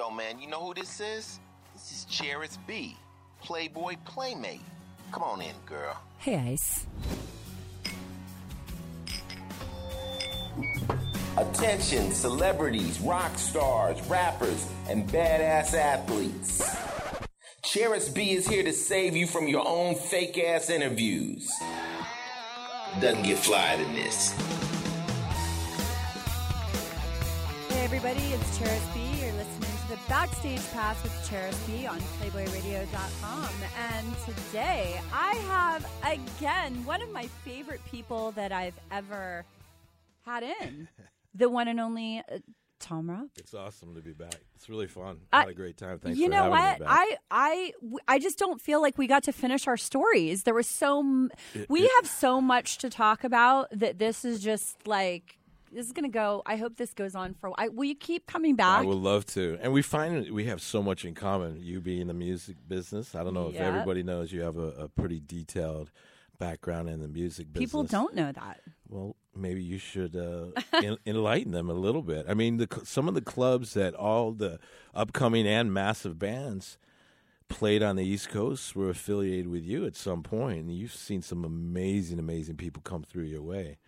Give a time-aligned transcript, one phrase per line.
[0.00, 1.40] Yo, man, you know who this is?
[1.74, 2.96] This is Charis B,
[3.42, 4.62] Playboy Playmate.
[5.12, 5.94] Come on in, girl.
[6.16, 6.86] Hey, Ice.
[11.36, 16.74] Attention, celebrities, rock stars, rappers, and badass athletes.
[17.62, 21.52] Charis B is here to save you from your own fake ass interviews.
[23.02, 24.30] Doesn't get flyer than this.
[27.68, 29.00] Hey, everybody, it's Charis B.
[29.20, 29.69] You're listening to the
[30.08, 33.48] Backstage Pass with Charis B on PlayboyRadio.com.
[33.78, 39.44] And today I have, again, one of my favorite people that I've ever
[40.24, 40.88] had in
[41.34, 42.38] the one and only uh,
[42.80, 43.28] Tom Robb.
[43.36, 44.34] It's awesome to be back.
[44.56, 45.18] It's really fun.
[45.32, 46.00] I- had a great time.
[46.00, 46.90] Thanks you for know having me You know what?
[46.90, 47.72] I, I,
[48.08, 50.42] I just don't feel like we got to finish our stories.
[50.42, 51.30] There was so, m-
[51.68, 55.36] we it- have so much to talk about that this is just like,
[55.72, 56.42] this is going to go.
[56.46, 57.52] I hope this goes on for.
[57.58, 58.80] I, will you keep coming back?
[58.80, 59.58] I would love to.
[59.62, 61.58] And we find we have so much in common.
[61.60, 63.14] You being in the music business.
[63.14, 63.68] I don't know if Yeah.
[63.68, 65.90] everybody knows you have a, a pretty detailed
[66.38, 67.68] background in the music business.
[67.70, 68.60] People don't know that.
[68.88, 70.46] Well, maybe you should uh,
[70.82, 72.26] en- enlighten them a little bit.
[72.28, 74.58] I mean, the, some of the clubs that all the
[74.94, 76.78] upcoming and massive bands
[77.48, 81.20] played on the East Coast were affiliated with you at some point, and you've seen
[81.20, 83.78] some amazing, amazing people come through your way.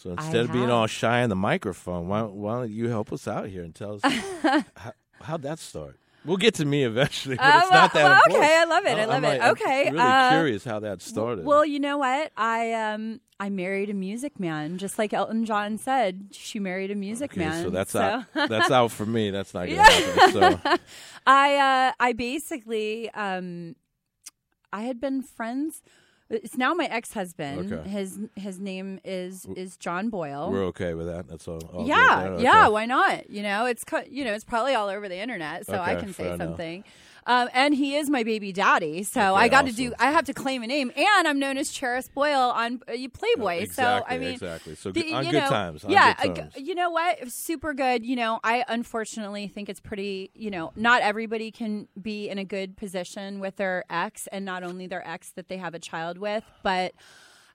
[0.00, 3.12] So I instead of being all shy on the microphone, why, why don't you help
[3.12, 4.02] us out here and tell us
[4.76, 5.96] how, how'd that start?
[6.24, 8.36] We'll get to me eventually, but Uh, it's not well- that well, important.
[8.44, 9.26] okay, I love it, I I'm love it.
[9.26, 11.44] like- I'm Okay, really uh, curious how that started.
[11.44, 12.32] Well, you know what?
[12.36, 16.28] I um I married a music man, just like Elton John said.
[16.32, 17.62] She married a music okay, man.
[17.64, 18.00] so that's so.
[18.00, 18.24] out.
[18.34, 19.30] That's out for me.
[19.30, 20.32] That's not gonna happen.
[20.32, 20.76] So.
[21.26, 23.76] I uh I basically um
[24.72, 25.82] I had been friends.
[26.30, 27.72] It's now my ex husband.
[27.72, 27.88] Okay.
[27.88, 30.50] His his name is is John Boyle.
[30.50, 31.26] We're okay with that.
[31.28, 31.60] That's all.
[31.72, 32.40] all yeah, there?
[32.40, 32.68] yeah.
[32.68, 33.28] Why not?
[33.28, 36.36] You know, it's you know, it's probably all over the internet, so I can say
[36.36, 36.74] something.
[36.76, 36.86] enough.
[37.30, 39.92] Um, and he is my baby daddy, so Okay, I got to do.
[40.00, 43.58] I have to claim a name, and I'm known as Charis Boyle on uh, Playboy.
[43.58, 44.74] exactly, so I mean, exactly.
[44.74, 45.84] So the- good- on good know, times.
[45.84, 46.54] On yeah, good uh, terms.
[46.56, 47.30] you know what?
[47.30, 48.04] Super good.
[48.04, 50.32] You know, I unfortunately think it's pretty.
[50.34, 54.64] You know, not everybody can be in a good position with their ex, and not
[54.64, 56.94] only their ex that they have a child with, but.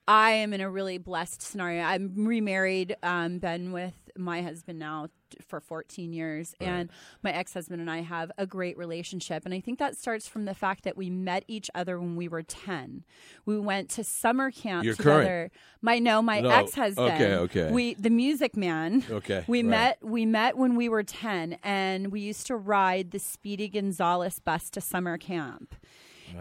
[0.07, 1.81] I am in a really blessed scenario.
[1.81, 5.07] I'm remarried, um, been with my husband now
[5.41, 6.89] for 14 years, and
[7.23, 9.43] my ex husband and I have a great relationship.
[9.45, 12.27] And I think that starts from the fact that we met each other when we
[12.27, 13.03] were 10.
[13.45, 15.23] We went to summer camp Your together.
[15.23, 15.53] current?
[15.81, 17.11] My no, my No, ex husband.
[17.13, 17.71] okay, okay.
[17.71, 19.03] We the music man.
[19.09, 19.69] Okay, We right.
[19.69, 24.39] met we met when we were 10, and we used to ride the Speedy Gonzales
[24.39, 25.75] bus to summer camp.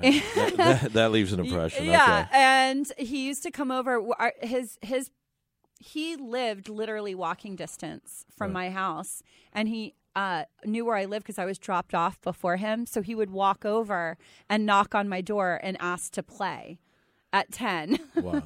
[0.03, 1.85] that, that, that leaves an impression.
[1.85, 2.29] Yeah, Okay.
[2.33, 4.01] and he used to come over.
[4.19, 5.11] our- His his
[5.85, 9.23] he lived literally walking distance from my house,
[9.53, 12.87] and he uh, knew where I lived because I was dropped off before him.
[12.87, 14.17] So he would walk over
[14.49, 16.79] and knock on my door and ask to play
[17.33, 17.99] at ten.
[18.17, 18.43] Wow.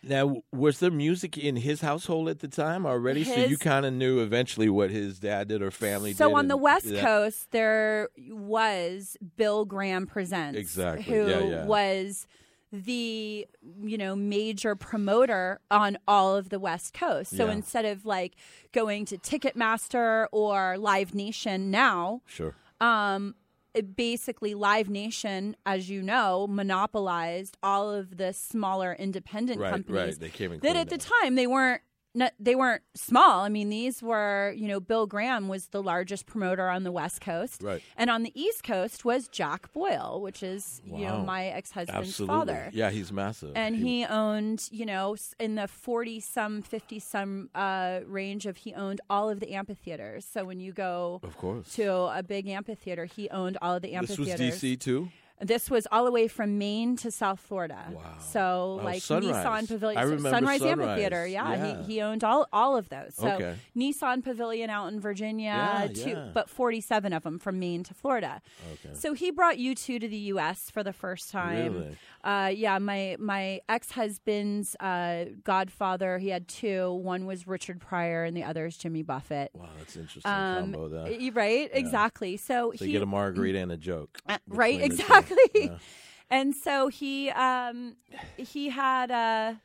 [0.00, 3.24] Now, was there music in his household at the time already?
[3.24, 6.18] so you kind of knew eventually what his dad did or family did.
[6.18, 7.02] So on the West yeah.
[7.02, 11.02] Coast, there was Bill Graham presents, Exactly.
[11.02, 11.64] who Yeah, yeah.
[11.66, 12.28] was
[12.72, 13.46] the
[13.86, 17.36] you know major promoter on all of the West Coast.
[17.36, 17.52] So Yeah.
[17.52, 18.34] instead of like
[18.72, 22.54] going to Ticketmaster or Live Nation now, Sure.
[22.80, 23.34] um,
[23.74, 29.96] it basically Live Nation, as you know, monopolized all of the smaller independent Right, companies
[30.14, 30.20] right.
[30.20, 31.82] They came that at the time they weren't
[32.14, 33.40] not, they weren't small.
[33.44, 37.20] I mean, these were, you know, Bill Graham was the largest promoter on the West
[37.20, 37.62] Coast.
[37.62, 37.82] Right.
[37.96, 42.70] And on the East Coast was Jack Boyle, which is, you know, my ex-husband's father.
[42.72, 43.52] Yeah, he's massive.
[43.54, 48.74] And he owned, you know, in the 40 some, 50 some uh, range of, he
[48.74, 50.24] owned all of the amphitheaters.
[50.24, 51.72] So when you go of course.
[51.74, 54.38] to a big amphitheater, he owned all of the amphitheaters.
[54.38, 54.62] this was.
[54.62, 55.10] DC too.
[55.40, 57.78] This was all the way from Maine to South Florida.
[57.92, 58.02] Wow.
[58.20, 59.36] So Oh, like Sunrise.
[59.36, 60.62] Nissan Pavilion, Sunrise, Sunrise.
[60.62, 61.26] Amphitheater.
[61.26, 61.82] Yeah, Yeah.
[61.84, 63.14] He, he owned all all of those.
[63.14, 63.54] So Okay.
[63.76, 66.30] Nissan Pavilion out in Virginia, Yeah, two, yeah.
[66.34, 68.42] but forty seven of them from Maine to Florida.
[68.72, 68.94] Okay.
[68.94, 70.70] So he brought U2 to the U.S.
[70.70, 71.72] for the first time.
[71.74, 71.96] Really?
[72.24, 76.18] Uh, yeah, my my ex husband's uh, godfather.
[76.18, 76.92] He had two.
[76.94, 79.50] One was Richard Pryor, and the other is Jimmy Buffett.
[79.54, 80.88] Wow, that's interesting Um, combo.
[80.88, 82.36] That right, exactly.
[82.36, 84.18] So, so he you get a margarita and a joke.
[84.28, 85.02] uh, right, between the two.
[85.02, 85.36] exactly.
[85.54, 85.78] Yeah.
[86.30, 87.96] And so he um
[88.36, 89.62] he had a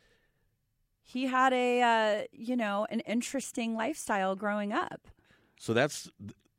[1.02, 5.10] he had a uh, you know an interesting lifestyle growing up.
[5.60, 6.10] So that's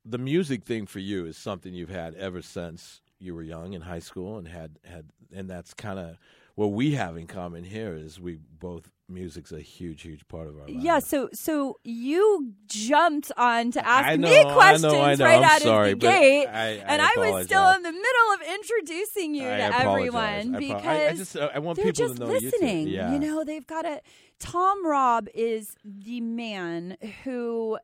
[0.04, 3.80] the music thing for you is something you've had ever since you were young in
[3.80, 6.16] high school and had had and that's kind of
[6.54, 10.54] what we have in common here is we both music's a huge, huge part of
[10.56, 10.82] our lives.
[10.84, 15.24] Yeah, so so you jumped on to ask know, me I know, questions I know.
[15.24, 18.32] right I'm out sorry, of the gate, I- and I was still in the middle
[18.34, 22.26] of introducing you to everyone because I, just uh, I want they're people just to
[22.26, 22.88] know you listening.
[22.88, 23.12] Yeah.
[23.12, 24.00] You know, they've got a
[24.38, 27.78] Tom Robb is the man who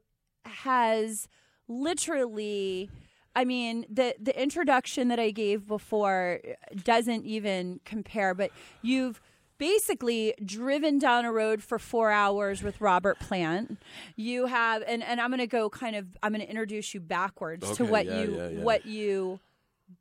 [0.44, 1.28] has
[1.69, 2.88] literally
[3.34, 6.40] I mean, the the introduction that I gave before
[6.84, 8.50] doesn't even compare, but
[8.82, 9.20] you've
[9.58, 13.78] basically driven down a road for four hours with Robert Plant.
[14.16, 17.84] You have and, and I'm gonna go kind of I'm gonna introduce you backwards to
[17.84, 18.62] what yeah, you yeah, yeah.
[18.62, 19.38] what you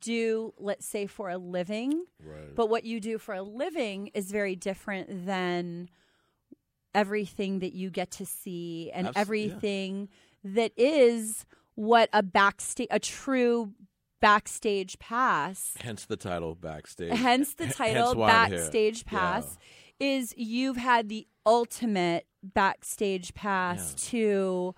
[0.00, 2.04] do, let's say, for a living.
[2.24, 2.54] Right.
[2.54, 5.88] But what you do for a living is very different than
[6.94, 10.08] everything that you get to see and everything
[10.42, 11.44] that is
[11.80, 13.72] what a backstage, a true
[14.20, 17.16] backstage pass, Hence the title backstage.
[17.18, 18.26] hence the title here.
[18.26, 19.18] backstage Yeah.
[19.18, 19.58] pass,
[19.98, 24.74] is you've had the ultimate backstage pass to.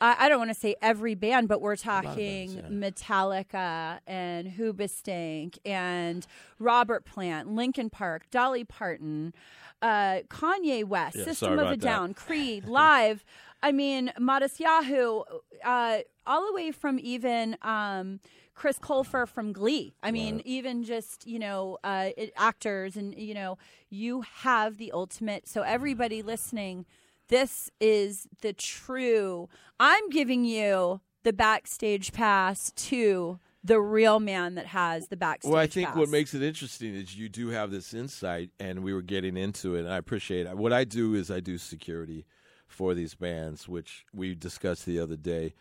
[0.00, 5.58] I I don't want to say every band, but we're talking bands, Metallica and Hoobastank
[5.66, 6.26] and
[6.58, 9.34] Robert Plant, Linkin Park, Dolly Parton,
[9.82, 11.80] uh, Kanye West, Yeah, System of a that.
[11.80, 13.24] Down, Creed, Live.
[13.60, 15.22] I mean, Modest Yahoo,
[15.64, 15.98] uh,
[16.28, 18.20] all the way from even um,
[18.54, 19.94] Chris Colfer from Glee.
[20.02, 20.46] I mean, Right.
[20.46, 23.58] even just you know uh, it- actors, and you know,
[23.90, 25.48] you have the ultimate.
[25.48, 26.86] So everybody listening,
[27.28, 29.48] this is the true.
[29.80, 35.50] I'm giving you the backstage pass to the real man that has the backstage.
[35.50, 38.94] Well, I think what makes it interesting is you do have this insight, and we
[38.94, 40.56] were getting into it, and I appreciate it.
[40.56, 42.24] What I do is I do security
[42.66, 45.54] for these bands, which we discussed the other day.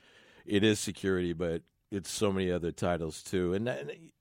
[0.47, 1.61] It is security, but
[1.91, 3.53] it's so many other titles too.
[3.53, 3.69] And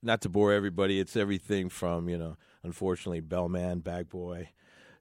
[0.03, 4.49] not, to bore everybody, it's everything from you know, unfortunately, bellman, bag boy,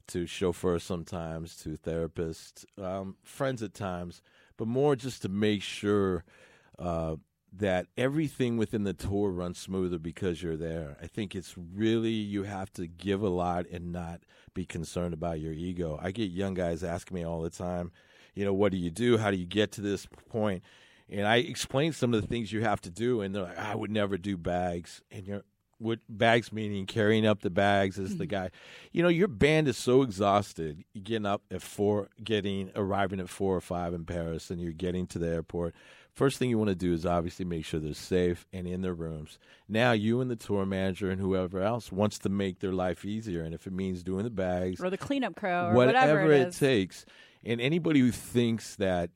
[0.08, 4.22] to chauffeur sometimes, to therapist, um, friends at times,
[4.56, 6.24] but more just to make sure
[6.78, 7.16] uh,
[7.52, 10.96] that everything within the tour runs smoother because you're there.
[11.02, 14.20] I think it's really you have to give a lot and not
[14.54, 15.98] be concerned about your ego.
[16.00, 17.90] I get young guys asking me all the time,
[18.34, 19.16] you know, what do you do?
[19.18, 20.62] How do you get to this point?
[21.10, 23.74] And I explain some of the things you have to do, and they're like, I
[23.74, 25.02] would never do bags.
[25.10, 25.42] And you're
[25.78, 28.30] what bags meaning carrying up the bags as the mm-hmm.
[28.30, 28.50] guy.
[28.92, 30.84] You know, your band is so exhausted.
[31.02, 35.06] Getting up at four, getting arriving at four or five in Paris, and you're getting
[35.08, 35.74] to the airport.
[36.12, 38.94] First thing you want to do is obviously make sure they're safe and in their
[38.94, 39.38] rooms.
[39.68, 43.42] Now you and the tour manager and whoever else wants to make their life easier,
[43.42, 46.48] and if it means doing the bags, or the cleanup crew or whatever, whatever it
[46.48, 47.04] it takes.
[47.44, 49.10] And anybody who thinks that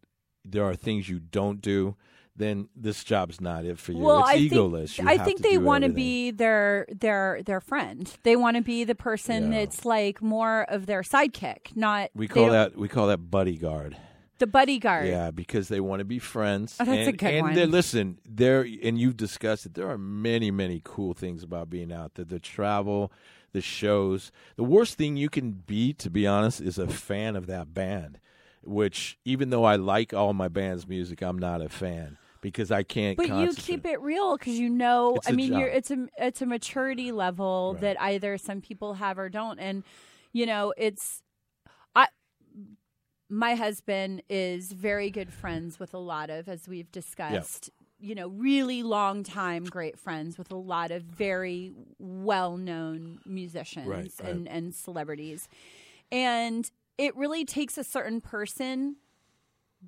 [0.45, 1.97] there are things you don't do,
[2.37, 3.99] then this job's not it for you.
[3.99, 4.97] Well, it's I egoless.
[4.97, 8.11] think I think they want to be their their their friend.
[8.23, 9.61] They want to be the person Yeah.
[9.61, 13.97] that's like more of their sidekick, not We call that we call that bodyguard.
[14.39, 15.07] the bodyguard.
[15.07, 16.77] Yeah, because they want to be friends.
[16.81, 17.55] Oh, that's a and, good and one.
[17.55, 19.75] they're- listen, there and you've discussed it.
[19.75, 22.25] There are many, many cool things about being out there.
[22.25, 23.13] The travel,
[23.53, 24.33] the shows.
[24.57, 28.19] The worst thing you can be, to be honest, is a fan of that band.
[28.63, 32.83] Which, even though I like all my band's music, I'm not a fan because I
[32.83, 33.17] can't.
[33.17, 35.15] But you keep it real because you know.
[35.17, 37.81] It's I mean, you're, it's a it's a maturity level Right.
[37.83, 39.83] that either some people have or don't, and
[40.33, 41.23] you know, it's
[41.97, 42.09] I.
[43.29, 48.27] My husband is very good friends with a lot of, as we've discussed, you know,
[48.29, 54.31] really long time great friends with a lot of very well known musicians Right, right.
[54.31, 55.49] and and celebrities,
[56.11, 58.97] and it really takes a certain person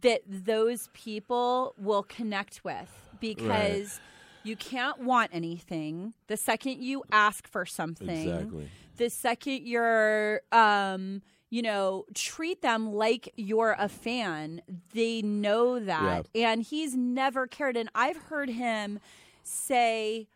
[0.00, 4.00] that those people will connect with because
[4.44, 6.14] you can't want anything.
[6.28, 8.70] The second you ask for something Exactly.
[8.96, 14.62] the second you're um you know treat them like you're a fan
[14.94, 16.28] they know that.
[16.34, 17.76] And he's never cared.
[17.76, 18.98] And i've heard him
[19.42, 20.28] say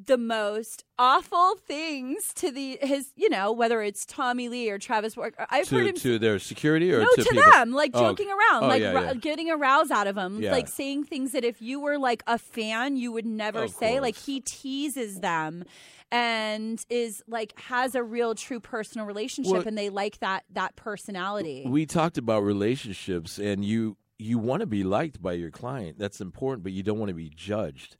[0.00, 5.16] the most awful things to the his you know whether it's Tommy Lee or Travis
[5.16, 5.44] Barker.
[5.50, 8.64] I've heard him to their security or no, to, to, them, like Oh, joking around,
[8.64, 9.14] oh, like yeah, yeah.
[9.14, 10.52] getting a rouse out of him, Yeah.
[10.52, 13.98] like saying things that if you were like a fan, you would never Of say.
[13.98, 15.64] Like he teases them,
[16.12, 20.76] and is like has a real, true personal relationship, Well- and they like that that
[20.76, 21.64] personality.
[21.66, 26.20] we talked about relationships and you you want to be liked by your client that's
[26.20, 27.96] important but you don't want to be judged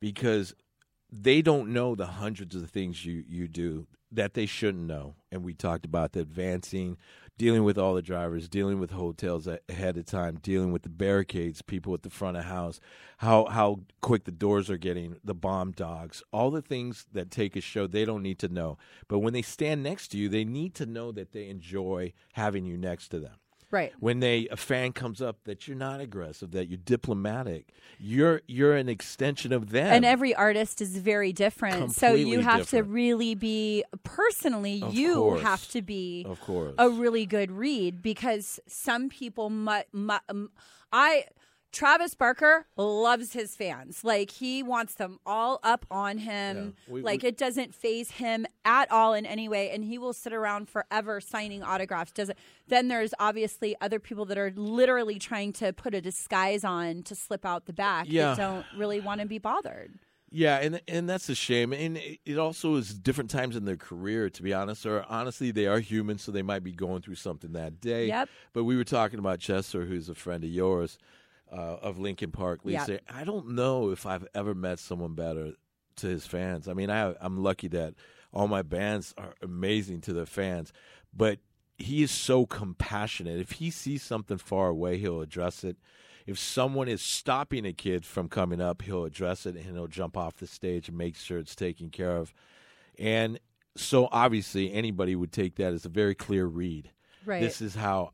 [0.00, 0.54] because
[1.12, 5.14] they don't know the hundreds of things you you do that they shouldn't know.
[5.30, 6.98] And we talked about the advancing,
[7.38, 11.62] dealing with all the drivers, dealing with hotels ahead of time, dealing with the barricades,
[11.62, 12.80] people at the front of house,
[13.18, 17.56] how how quick the doors are getting, the bomb dogs, all the things that take
[17.56, 18.78] a show they don't need to know.
[19.08, 22.64] But when they stand next to you, they need to know that they enjoy having
[22.64, 23.36] you next to them.
[23.72, 23.92] Right.
[23.98, 28.76] When they a fan comes up that you're not aggressive, that you're diplomatic, you're you're
[28.76, 29.86] an extension of them.
[29.92, 31.76] And every artist is very different.
[31.78, 32.86] Completely so you have different.
[32.86, 35.42] to really be personally Of you course.
[35.42, 36.74] have to be of course.
[36.78, 40.50] a really good read because some people mu- mu- um,
[40.92, 41.24] I
[41.72, 44.04] Travis Barker loves his fans.
[44.04, 46.74] Like he wants them all up on him.
[46.86, 46.92] Yeah.
[46.94, 50.12] We- like we- it doesn't phase him at all in any way and he will
[50.12, 52.12] sit around forever signing autographs.
[52.12, 52.38] Doesn't
[52.68, 57.14] Then there's obviously other people that are literally trying to put a disguise on to
[57.14, 58.34] slip out the back Yeah.
[58.34, 59.98] that don't really want to be bothered.
[60.34, 61.74] Yeah, and and that's a shame.
[61.74, 64.86] And it it also is different times in their career, to be honest.
[64.86, 68.06] Or honestly, they are human, so they might be going through something that day.
[68.06, 68.30] Yep.
[68.54, 70.96] But we were talking about Chester, who's a friend of yours,
[71.52, 72.60] uh, of Linkin Park.
[72.64, 75.52] Lisa, I don't know if I've ever met someone better
[75.96, 76.68] to his fans.
[76.68, 77.94] I mean, I I'm lucky that
[78.32, 80.72] all my bands are amazing to their fans,
[81.14, 81.38] but
[81.76, 83.38] he is so compassionate.
[83.40, 85.76] If he sees something far away, he'll address it.
[86.26, 90.16] If someone is stopping a kid from coming up, he'll address it and he'll jump
[90.16, 92.32] off the stage and make sure it's taken care of.
[92.98, 93.40] And
[93.76, 96.90] so obviously anybody would take that as a very clear read.
[97.24, 97.40] Right.
[97.40, 98.12] This is how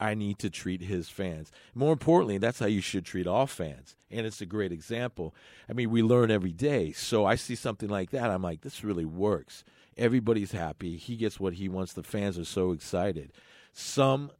[0.00, 1.50] I need to treat his fans.
[1.74, 3.96] More importantly, that's how you should treat all fans.
[4.10, 5.34] And it's a great example.
[5.68, 6.92] I mean, we learn every day.
[6.92, 8.30] So I see something like that.
[8.30, 9.64] I'm like, this really works.
[9.96, 10.96] Everybody's happy.
[10.96, 11.92] He gets what he wants.
[11.92, 13.32] The fans are so excited.
[13.72, 14.30] Some,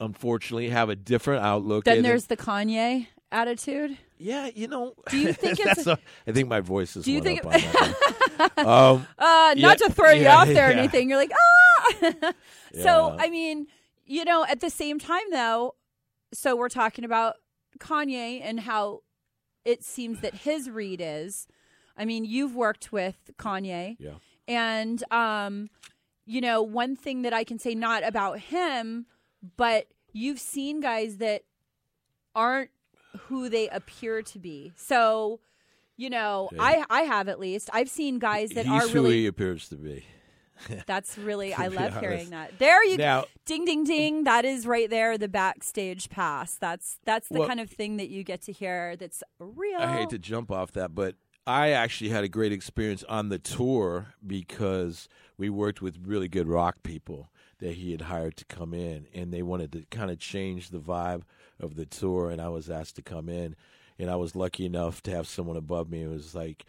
[0.00, 1.84] unfortunately, have a different outlook.
[1.84, 3.96] then there's the Kanye attitude.
[4.18, 4.94] yeah, you know.
[5.08, 7.04] Do you think it's- a, I think my voice is.
[7.04, 10.72] Do you think that um, Uh, Yeah, not to throw you yeah, off there or
[10.72, 10.78] yeah.
[10.78, 11.08] anything.
[11.08, 12.32] You're like, ah.
[12.74, 13.16] so, Yeah.
[13.20, 13.66] I mean,
[14.10, 15.76] you know, at the same time, though,
[16.34, 17.36] so we're talking about
[17.78, 19.02] Kanye and how
[19.64, 21.46] it seems that his read is.
[21.96, 24.14] I mean, you've worked with Kanye, yeah.
[24.48, 25.70] and um,
[26.26, 29.06] you know, one thing that I can say not about him,
[29.56, 31.42] but you've seen guys that
[32.34, 32.70] aren't
[33.26, 34.72] who they appear to be.
[34.76, 35.38] So,
[35.96, 36.62] you know, Yeah.
[36.62, 39.68] I I have at least I've seen guys that He's are who really he appears
[39.68, 40.04] to be.
[40.86, 42.00] that's really I love honest.
[42.00, 42.58] hearing that.
[42.58, 46.54] There you Now- ding ding ding that is right there the backstage pass.
[46.56, 49.78] That's that's the Well- kind of thing that you get to hear that's real.
[49.80, 53.38] I hate to jump off that, but I actually had a great experience on the
[53.38, 58.72] tour because we worked with really good rock people that he had hired to come
[58.72, 61.22] in, and they wanted to kind of change the vibe
[61.58, 62.30] of the tour.
[62.30, 63.56] And I was asked to come in,
[63.98, 66.02] and I was lucky enough to have someone above me.
[66.02, 66.64] It was like,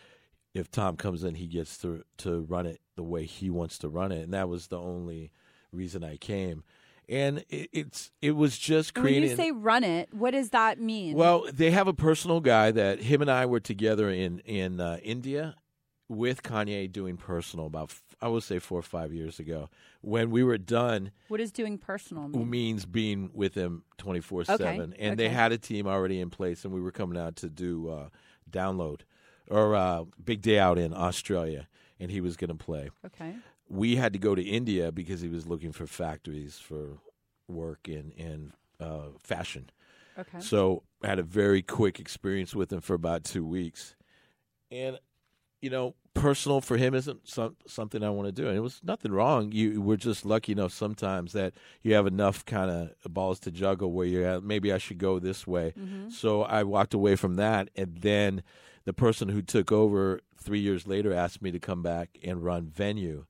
[0.54, 3.90] if Tom comes in, he gets to to run it the way he wants to
[3.90, 5.32] run it, and that was the only
[5.72, 6.64] reason I came.
[7.10, 9.30] And it, it's it was just And when creating.
[9.32, 11.16] you say run it, what does that mean?
[11.16, 14.98] Well, they have a personal guy that him and I were together in in uh,
[15.04, 15.56] India
[16.08, 19.70] with Kanye doing personal about f- I would say four or five years ago.
[20.02, 22.50] When we were done, What is doing personal mean?
[22.50, 26.64] means being with him twenty four seven, and they had a team already in place,
[26.66, 28.10] and we were coming out to do uh,
[28.50, 29.02] download
[29.50, 31.68] or uh, big day out in Australia,
[32.00, 33.36] and he was going to play Okay.
[33.70, 36.98] we had to go to India because he was looking for factories for
[37.48, 39.70] work in in uh, fashion.
[40.18, 40.40] Okay.
[40.40, 43.96] So I had a very quick experience with him for about two weeks,
[44.70, 45.00] and
[45.62, 48.82] you know, personal for him isn't some, something I want to do, and it was
[48.84, 49.52] nothing wrong.
[49.52, 53.92] You we're just lucky enough sometimes that you have enough kind of balls to juggle
[53.92, 55.74] where you're at, maybe I should go this way.
[56.10, 58.42] So I walked away from that, and then
[58.86, 62.68] the person who took over three years later asked me to come back and run
[62.68, 63.26] venue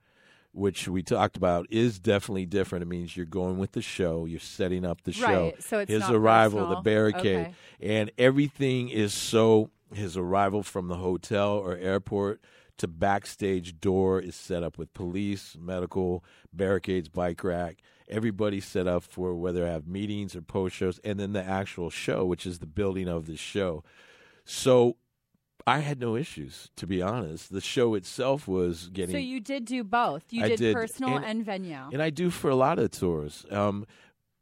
[0.53, 2.83] which we talked about is definitely different.
[2.83, 5.45] It means you're going with the show, you're setting up the show.
[5.45, 6.75] Right, so it's his arrival, personal.
[6.75, 7.53] the barricade, Okay.
[7.79, 9.69] and everything is so.
[9.93, 12.41] His arrival from the hotel or airport
[12.77, 17.77] to backstage door is set up with police, medical, barricades, bike rack.
[18.09, 21.89] Everybody's set up for whether I have meetings or post shows, and then the actual
[21.89, 23.83] show, which is the building of the show.
[24.43, 24.97] So
[25.67, 27.51] I had no issues, to be honest.
[27.51, 30.23] The show itself was getting So you did do both.
[30.29, 31.77] You did, did, personal and, and- venue.
[31.91, 33.45] and I do for a lot of tours.
[33.51, 33.85] Um,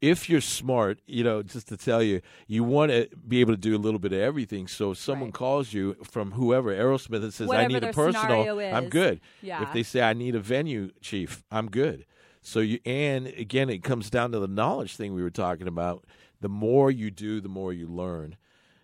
[0.00, 3.58] if you're smart, you know, just to tell you, you want to be able to
[3.60, 4.66] do a little bit of everything.
[4.66, 5.34] So if someone Right.
[5.34, 9.20] calls you from whoever, Aerosmith, and says, Whatever I need a personal, I'm good.
[9.42, 9.62] Yeah.
[9.62, 12.06] If they say, I need a venue chief, I'm good.
[12.40, 16.06] So you, and again, it comes down to the knowledge thing we were talking about.
[16.40, 18.36] The more you do, the more you learn.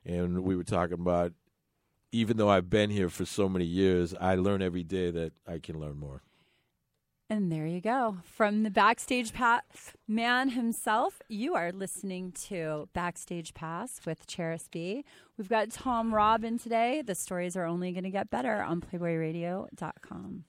[0.04, 1.32] And we were talking about
[2.16, 5.58] even though I've been here for so many years, I learn every day that I
[5.58, 6.23] can learn more.
[7.28, 8.18] And there you go.
[8.23, 9.62] From the Backstage Pass
[10.06, 15.04] man himself, you are listening to Backstage Pass with Charis B.
[15.37, 17.02] We've got Tom Robin today.
[17.04, 20.44] The stories are only going to get better on PlayBoyRadio.com.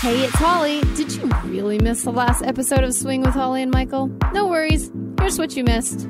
[0.00, 0.80] Hey, it's Holly.
[0.96, 4.10] Did you really miss the last episode of Swing with Holly and Michael?
[4.32, 4.90] No worries.
[5.20, 6.08] Here's what you missed.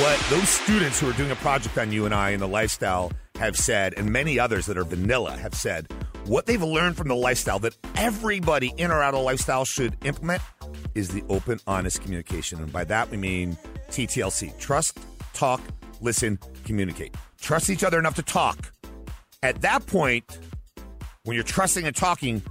[0.00, 3.12] What those students who are doing a project on you and I in the lifestyle
[3.36, 5.86] have said, and many others that are vanilla have said,
[6.24, 10.42] what they've learned from the lifestyle that everybody in or out of lifestyle should implement
[10.96, 12.58] is the open, honest communication.
[12.58, 13.56] And by that, we mean
[13.90, 14.98] TTLC trust,
[15.32, 15.60] talk,
[16.00, 17.14] listen, communicate.
[17.40, 18.72] Trust each other enough to talk.
[19.44, 20.24] At that point,
[21.22, 22.42] when you're trusting and talking,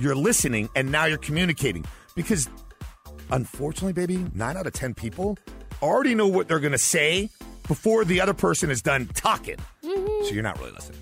[0.00, 1.84] you're listening and now you're communicating.
[2.16, 2.48] Because
[3.30, 5.38] unfortunately, baby, nine out of 10 people
[5.82, 7.30] already know what they're going to say
[7.68, 9.56] before the other person is done talking.
[9.84, 10.24] Mm-hmm.
[10.26, 11.00] So you're not really listening.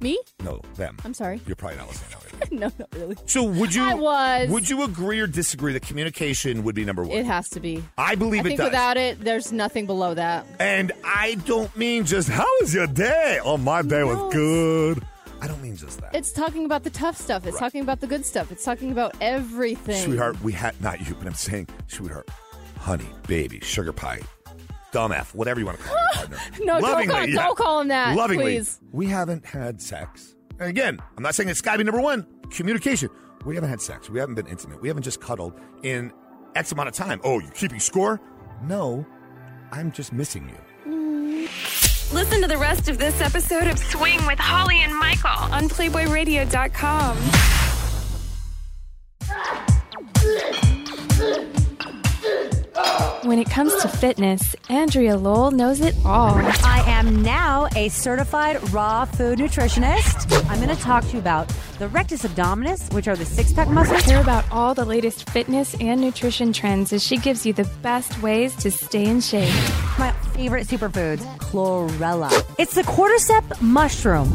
[0.00, 0.18] Me?
[0.42, 0.96] No, them.
[1.04, 1.40] I'm sorry.
[1.46, 2.06] You're probably not listening.
[2.52, 3.16] No, not really.
[3.26, 3.82] So would you?
[3.84, 4.48] I was.
[4.48, 7.18] Would you agree or disagree that communication would be number one?
[7.18, 7.84] It has to be.
[7.98, 8.64] I believe I it think does.
[8.68, 10.46] without it, there's nothing below that.
[10.58, 13.40] and I don't mean just how was your day?
[13.44, 15.04] Oh, my day No, was good.
[15.42, 16.14] I don't mean just that.
[16.14, 17.44] It's talking about the tough stuff.
[17.44, 17.60] It's Right.
[17.60, 18.50] talking about the good stuff.
[18.50, 20.02] It's talking about everything.
[20.02, 22.26] Sweetheart, we had not you, but I'm saying, sweetheart,
[22.80, 24.20] honey, baby, sugar pie,
[24.92, 26.36] dumb F, whatever you want to call your partner.
[26.64, 27.34] No, don't call- yeah.
[27.42, 28.80] don't call him that, Lovingly, please.
[28.92, 30.34] we haven't had sex.
[30.58, 32.26] And again, I'm not saying it's got to be number one.
[32.50, 33.08] Communication.
[33.44, 34.10] We haven't had sex.
[34.10, 34.80] We haven't been intimate.
[34.82, 36.12] We haven't just cuddled in
[36.54, 37.20] X amount of time.
[37.24, 38.20] Oh, you're keeping score?
[38.62, 39.06] No,
[39.72, 40.92] I'm just missing you.
[40.92, 42.12] Mm.
[42.12, 47.16] Listen to the rest of this episode of Swing with Holly and Michael on PlayBoyRadio.com.
[53.22, 56.34] When it comes to fitness, Andrea Lowell knows it all.
[56.34, 60.48] I am now a certified raw food nutritionist.
[60.48, 63.68] I'm going to talk to you about the rectus abdominis, which are the six pack
[63.68, 64.02] muscles.
[64.04, 68.20] Hear about all the latest fitness and nutrition trends as she gives you the best
[68.22, 69.52] ways to stay in shape.
[69.98, 72.30] My favorite superfoods, chlorella.
[72.58, 74.32] It's the cordyceps mushroom.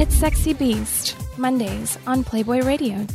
[0.00, 3.06] It's Sexy Beast, Mondays on Playboy Radio.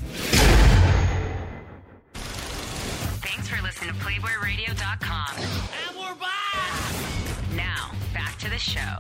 [4.11, 5.37] PlayBoyRadio.com.
[5.37, 7.55] And we're back!
[7.55, 8.97] Now, back to the show.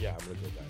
[0.00, 0.68] Yeah, I'm gonna go back.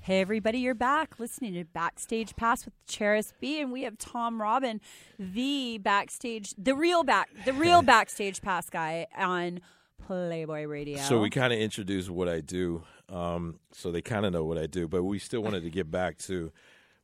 [0.00, 3.60] Hey, everybody, you're back listening to Backstage Pass with Charis B.
[3.60, 4.80] And we have Tom Robin,
[5.18, 9.60] the backstage, the real back, the real Backstage Pass guy on
[10.06, 10.96] Playboy Radio.
[10.96, 14.56] So we kind of introduced what I do, um, so they kind of know what
[14.56, 14.88] I do.
[14.88, 16.52] But we still wanted to get back to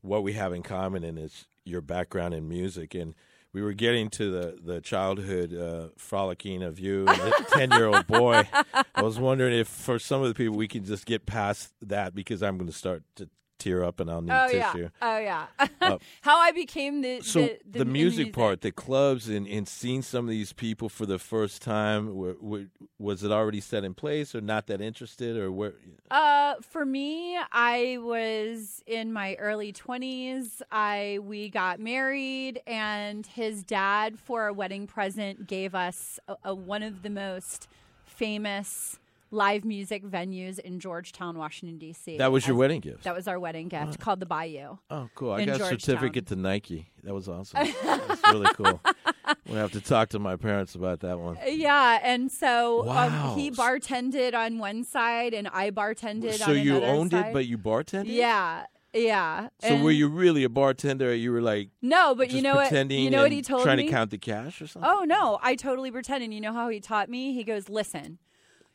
[0.00, 2.94] what we have in common, and it's your background in music.
[2.94, 3.14] And
[3.52, 7.06] we were getting to the the childhood uh, frolicking of you,
[7.52, 8.46] ten year old boy.
[8.94, 12.14] I was wondering if for some of the people we can just get past that
[12.14, 13.28] because I'm going to start to
[13.60, 15.46] tear up and I'll need Oh yeah, oh yeah.
[15.80, 20.02] Uh, How I became the So the, the, music, part, the clubs, and, and seeing
[20.02, 22.66] some of these people for the first time, were, were,
[22.98, 25.74] was it already set in place, or not that interested, or where?
[26.10, 30.62] Uh, for me, I was in my early twenties.
[30.72, 36.54] I we got married, and his dad, for a wedding present, gave us a, a,
[36.54, 37.68] one of the most
[38.04, 38.98] famous
[39.30, 42.18] live music venues in Georgetown, Washington D.C.
[42.18, 43.04] That was your As- wedding gift.
[43.04, 44.78] That was our wedding gift, called the Bayou.
[44.90, 45.32] Oh, cool!
[45.32, 46.90] I got a certificate to Nike.
[47.04, 47.68] That was awesome.
[47.84, 48.80] That's really cool.
[49.46, 51.36] We'll have to talk to my parents about that one.
[51.46, 53.32] Yeah, and so Wow.
[53.32, 56.34] um, he bartended on one side, and I bartended.
[56.34, 57.26] So on you owned side.
[57.28, 58.06] it, but you bartended.
[58.06, 59.48] yeah, yeah.
[59.60, 61.10] So were you really a bartender?
[61.10, 62.72] Or you were like No, but you know what?
[62.90, 63.84] You know what he told trying me?
[63.84, 64.90] to count the cash or something?
[64.92, 66.32] Oh no, I totally pretended.
[66.34, 67.32] You know how he taught me?
[67.32, 68.18] He goes, "Listen,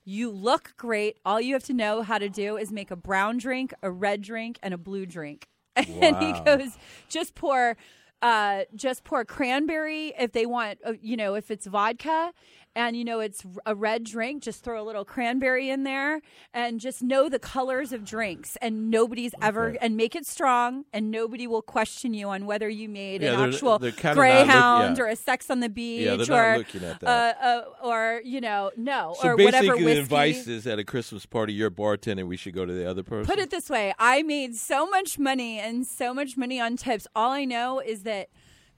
[0.06, 1.18] you look great.
[1.26, 4.22] All you have to know how to do is make a brown drink, a red
[4.22, 6.78] drink, and a blue drink." And he goes,
[7.10, 7.76] "Just pour,
[8.22, 10.80] uh, just pour cranberry if they want.
[10.86, 12.32] Uh, you know, if it's vodka."
[12.78, 14.44] And you know it's a red drink.
[14.44, 16.20] Just throw a little cranberry in there,
[16.54, 18.58] and just know the colors of drinks.
[18.62, 22.90] And nobody's ever and make it strong, and nobody will question you on whether you
[22.90, 25.04] made Yeah, an they're- actual they're kinda look- greyhound yeah.
[25.04, 27.08] or a Sex on the Beach Yeah, or not looking at that.
[27.42, 30.84] uh, uh, or you know, no, so or basically, whatever the advice is at a
[30.84, 32.28] Christmas party, you're bartending.
[32.28, 33.26] We should go to the other person.
[33.26, 37.08] Put it this way: I made so much money and so much money on tips.
[37.16, 38.28] All I know is that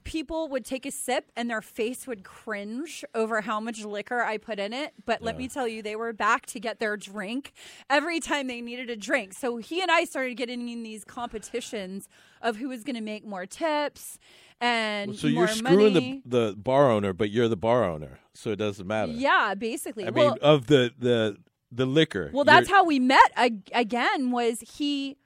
[0.08, 4.38] people would take a sip and their face would cringe over how much liquor I
[4.38, 4.94] put in it.
[5.04, 7.52] But let me tell you, they were back to get their drink
[7.90, 9.34] every time they needed a drink.
[9.34, 12.08] So he and I started getting in these competitions
[12.40, 14.18] of who was going to make more tips
[14.60, 16.22] and So more you're screwing money.
[16.24, 19.12] the the bar owner, but you're the bar owner, so it doesn't matter.
[19.12, 20.06] yeah, basically.
[20.06, 21.36] I well, mean, of the the
[21.70, 22.30] the liquor.
[22.32, 24.30] Well, that's how we met ag- again.
[24.30, 25.16] Was he?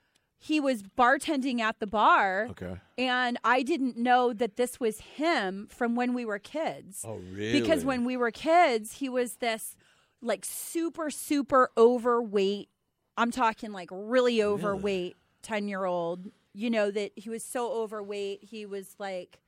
[0.45, 2.77] He was bartending at the bar, Okay.
[2.99, 7.05] and I didn't know that this was him from when we were kids.
[7.07, 7.61] Oh, really?
[7.61, 9.77] Because when we were kids, he was this
[10.21, 12.69] like super, super overweight.
[13.17, 16.27] I'm talking like really overweight 10 year old.
[16.55, 18.43] You know, that he was so overweight.
[18.43, 19.39] He was like,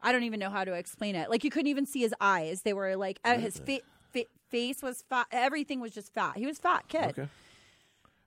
[0.00, 1.28] I don't even know how to explain it.
[1.30, 2.62] Like, you couldn't even see his eyes.
[2.62, 3.80] They were like, uh, his fa-
[4.12, 5.26] fa- face was fat.
[5.32, 6.36] Everything was just fat.
[6.36, 7.06] He was fat kid.
[7.18, 7.28] Okay.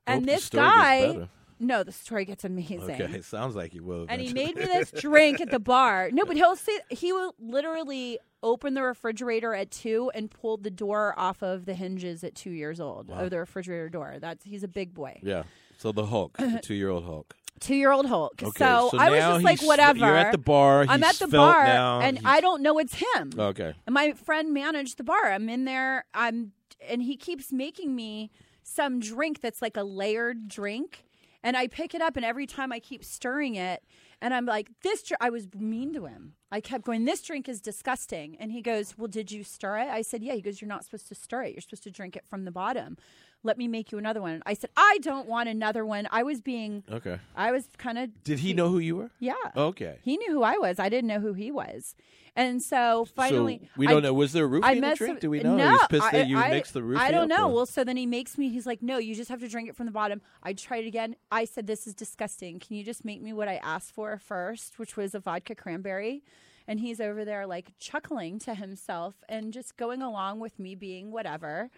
[0.05, 1.29] And this guy.
[1.61, 4.05] No, the story gets amazing Okay, sounds like you will.
[4.09, 6.09] and he made me this drink at the bar.
[6.11, 10.71] No, but he'll say he will literally open the refrigerator at two and pulled the
[10.71, 14.15] door off of the hinges at two years old of the refrigerator door.
[14.19, 15.43] That's he's a big boy, Yeah.
[15.77, 17.35] So the Hulk, the two-year-old Hulk.
[17.59, 18.33] two year old Hulk.
[18.41, 19.99] Okay, so, so I was just like, whatever.
[19.99, 22.95] you're at the bar, I'm at the bar, now, and he's- I don't know it's
[22.95, 23.31] him.
[23.37, 23.73] Okay.
[23.87, 25.31] And my friend managed the bar.
[25.31, 26.05] I'm in there.
[26.13, 26.51] I'm
[26.89, 28.31] and he keeps making me
[28.63, 31.05] some drink that's like a layered drink.
[31.43, 33.83] And I pick it up, and every time I keep stirring it,
[34.21, 36.33] and I'm like, "This." Dr-, I was mean to him.
[36.51, 39.87] I kept going, "This drink is disgusting." And he goes, "Well, did you stir it?"
[39.89, 41.53] I said, "Yeah." He goes, "You're not supposed to stir it.
[41.53, 42.97] You're supposed to drink it from the bottom.
[43.43, 46.41] Let me make you another one." I said, "I don't want another one." I was
[46.41, 47.19] being, Okay.
[47.35, 48.23] I was kind of.
[48.23, 49.11] Did he know who you were?
[49.19, 49.33] Yeah.
[49.55, 49.97] Okay.
[50.03, 50.77] He knew who I was.
[50.77, 51.95] I didn't know who he was.
[52.35, 54.13] And so finally, so we don't know.
[54.13, 55.15] Was there a roofie I in the drink?
[55.15, 55.57] some- Do we know?
[55.57, 57.49] No, he was pissed I, that you I, mixed the roofie I don't know.
[57.49, 58.47] or- Well, so then he makes me.
[58.49, 61.17] He's like, "No, you just have to drink it from the bottom." I tried again.
[61.29, 62.59] I said, "This is disgusting.
[62.59, 66.23] Can you just make me what I asked for first, which was a vodka cranberry?"
[66.67, 71.11] And he's over there like chuckling to himself and just going along with me being
[71.11, 71.69] whatever.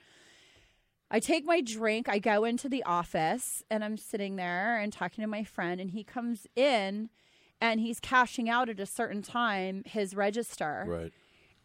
[1.09, 5.21] I take my drink, I go into the office, and I'm sitting there and talking
[5.23, 7.09] to my friend, and he comes in
[7.63, 10.85] and he's cashing out at a certain time his register.
[10.87, 11.11] right.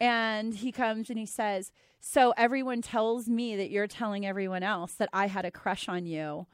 [0.01, 4.93] And he comes and he says, So everyone tells me that you're telling everyone else
[4.95, 6.47] that I had a crush on you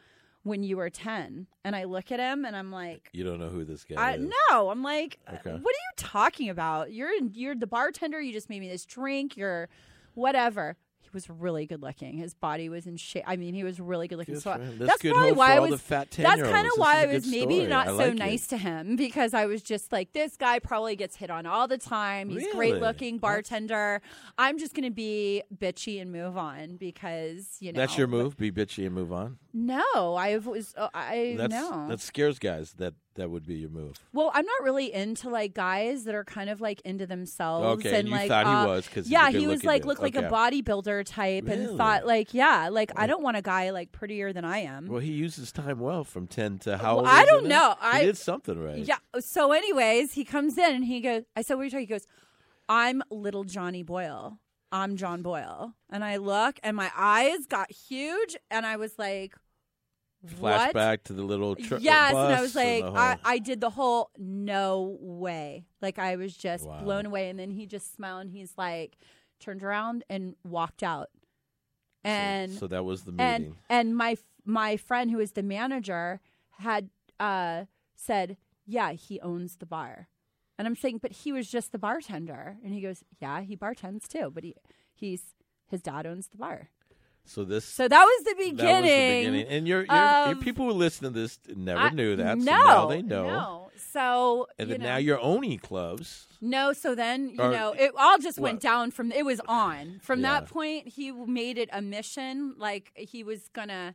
[0.44, 1.46] when you were 10.
[1.62, 4.14] And I look at him and I'm like, You don't know who this guy I,
[4.14, 4.30] is.
[4.50, 5.50] no, I'm like, Okay.
[5.50, 6.90] what are you talking about?
[6.92, 8.18] You're you're the bartender.
[8.20, 9.36] You just made me this drink.
[9.36, 9.68] You're
[10.14, 10.76] whatever.
[11.14, 12.18] Was really good looking.
[12.18, 13.22] His body was in shape.
[13.26, 14.34] I mean, he was really good looking.
[14.34, 14.78] Good so him.
[14.78, 15.80] that's, That's probably why I was.
[15.82, 17.68] that's kind of why I was maybe story.
[17.68, 18.14] not I so like it.
[18.16, 21.68] nice to him because I was just like, this guy probably gets hit on all
[21.68, 22.28] the time.
[22.30, 24.02] He's great looking bartender.
[24.38, 28.36] I'm just gonna be bitchy and move on because you know That's your move.
[28.36, 29.38] Be bitchy and move on.
[29.56, 30.74] No, I was.
[30.76, 31.86] Uh, I That's no.
[31.88, 32.72] that scares guys.
[32.78, 33.96] That that would be your move.
[34.12, 37.64] Well, I'm not really into like guys that are kind of like into themselves.
[37.78, 39.62] Okay, and and you like, thought he uh, was 'cause he's a yeah, he was
[39.64, 39.86] like dude.
[39.90, 43.70] looked like a bodybuilder type, and thought like, yeah, like I don't want a guy
[43.70, 44.88] like prettier than I am.
[44.88, 47.06] Well, he uses time well from ten to how Well?
[47.06, 47.68] I don't now?
[47.70, 47.74] know.
[47.80, 48.78] I- he did something right.
[48.78, 48.96] Yeah.
[49.20, 51.80] So, anyways, he comes in and he goes, I said, what are you talking?
[51.86, 52.08] He goes,
[52.68, 54.40] I'm little Johnny Boyle.
[54.72, 55.74] I'm John Boyle.
[55.90, 59.36] And I look and my eyes got huge and I was like,
[60.38, 60.74] what?
[60.74, 63.70] Flashback to the little tr- yes, and I was like, whole- I, I did the
[63.70, 65.66] whole no way.
[65.82, 66.82] Like I was just Wow.
[66.82, 68.22] blown away, and then he just smiled.
[68.22, 68.96] and He's like,
[69.40, 71.10] turned around and walked out.
[72.02, 73.58] And so that was the and meeting.
[73.70, 76.20] and my my friend who is the manager
[76.58, 80.08] had uh, said, yeah, he owns the bar,
[80.58, 84.06] and I'm saying, but he was just the bartender, and he goes, yeah, he bartends
[84.06, 84.54] too, but he
[84.92, 85.34] he's
[85.66, 86.68] his dad owns the bar.
[87.26, 88.56] So this So that was the beginning.
[88.56, 89.46] that was the beginning.
[89.48, 92.38] And your your people who listen to this never I- knew that.
[92.38, 93.26] No, so now they know.
[93.26, 93.60] No.
[93.92, 96.26] So And you then know, now you're owning clubs.
[96.40, 96.72] no.
[96.72, 98.62] So then you Or- know it all just went What?
[98.62, 100.40] down from it was on from Yeah.
[100.40, 100.88] that point.
[100.88, 103.94] He made it a mission, like he was gonna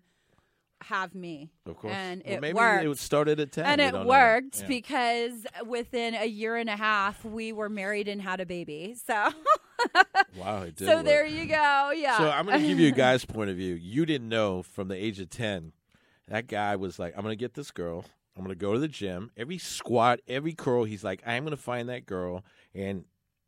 [0.83, 1.93] have me, Of course.
[1.93, 2.85] and Well, it maybe worked.
[2.85, 3.65] it started at ten.
[3.79, 4.67] and We it worked Yeah.
[4.67, 8.95] because within a year and a half we were married and had a baby.
[9.05, 9.29] So
[10.37, 10.87] Wow, it did.
[10.87, 11.05] so work.
[11.05, 11.91] there you go.
[11.95, 12.17] Yeah.
[12.17, 13.75] So I'm going to give you a guy's point of view.
[13.75, 15.73] You didn't know from the age of 10,
[16.27, 18.05] that guy was like, I'm going to get this girl.
[18.37, 19.31] I'm going to go to the gym.
[19.35, 22.45] Every squat, every curl, he's like, I'm going to find that girl.
[22.73, 23.05] And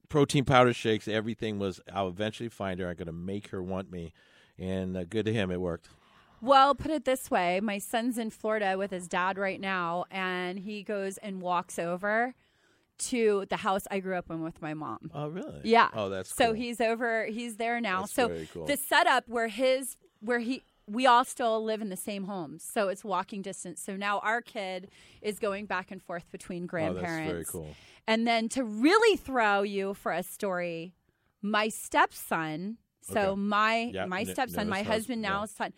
[0.10, 2.90] protein powder shakes, everything was, I'll eventually find her.
[2.90, 4.12] I'm going to make her want me.
[4.58, 5.88] And uh, good to him, it worked.
[6.42, 10.60] Well, put it this way my son's in Florida with his dad right now, and
[10.60, 12.34] he goes and walks over
[12.98, 15.12] to the house I grew up in with my mom.
[15.14, 15.62] Oh, really?
[15.64, 15.90] Yeah.
[15.94, 16.54] Oh, that's so cool.
[16.54, 17.26] he's over.
[17.26, 18.02] He's there now.
[18.02, 18.66] That's so very cool.
[18.66, 22.90] the setup where his where he we all still live in the same homes, so
[22.90, 23.82] it's walking distance.
[23.82, 24.90] So now our kid
[25.22, 27.12] is going back and forth between Oh, grandparents.
[27.22, 27.76] that's very cool.
[28.08, 30.94] And then to really throw you for a story,
[31.42, 32.78] my stepson.
[33.04, 33.36] So Okay.
[33.36, 35.74] my Yeah, my N- stepson, my husband husband, now son,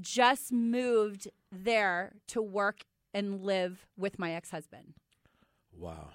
[0.00, 4.94] just moved there to work and live with my ex husband.
[5.76, 6.10] Wow.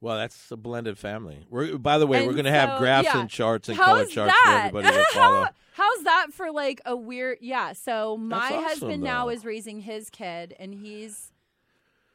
[0.00, 1.46] Well, that's a blended family.
[1.48, 3.20] We're, by the way, we're going to have graphs yeah.
[3.20, 5.44] and charts and How's color charts for everybody to follow.
[5.44, 7.38] How, how's that for like a weird?
[7.40, 7.72] Yeah.
[7.72, 11.32] So my awesome, husband now is raising his kid, and he's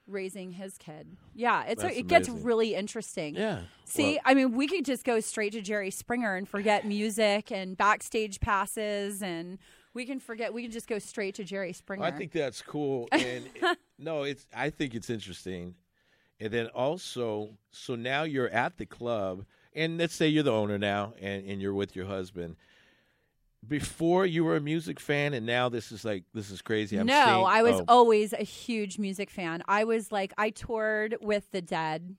[0.08, 1.18] raising his kid.
[1.34, 3.36] Yeah, it's That's it gets really interesting.
[3.36, 3.62] Yeah.
[3.86, 7.52] See, Well- I mean, we could just go straight to Jerry Springer and forget music
[7.52, 9.58] and backstage passes, and
[9.94, 10.54] we can forget.
[10.54, 12.04] We can just go straight to Jerry Springer.
[12.04, 13.08] I think that's cool.
[13.12, 14.46] And it- no, it's.
[14.56, 15.76] I think it's interesting.
[16.40, 20.80] And then also, so now you're at the club, and let's say you're the owner
[20.80, 22.56] now, and, and you're with your husband.
[23.68, 26.98] Before you were a music fan, and now this is like this is crazy.
[26.98, 29.62] I'm no, seeing- I was oh, always a huge music fan.
[29.68, 32.16] I was like, I toured with the Dead.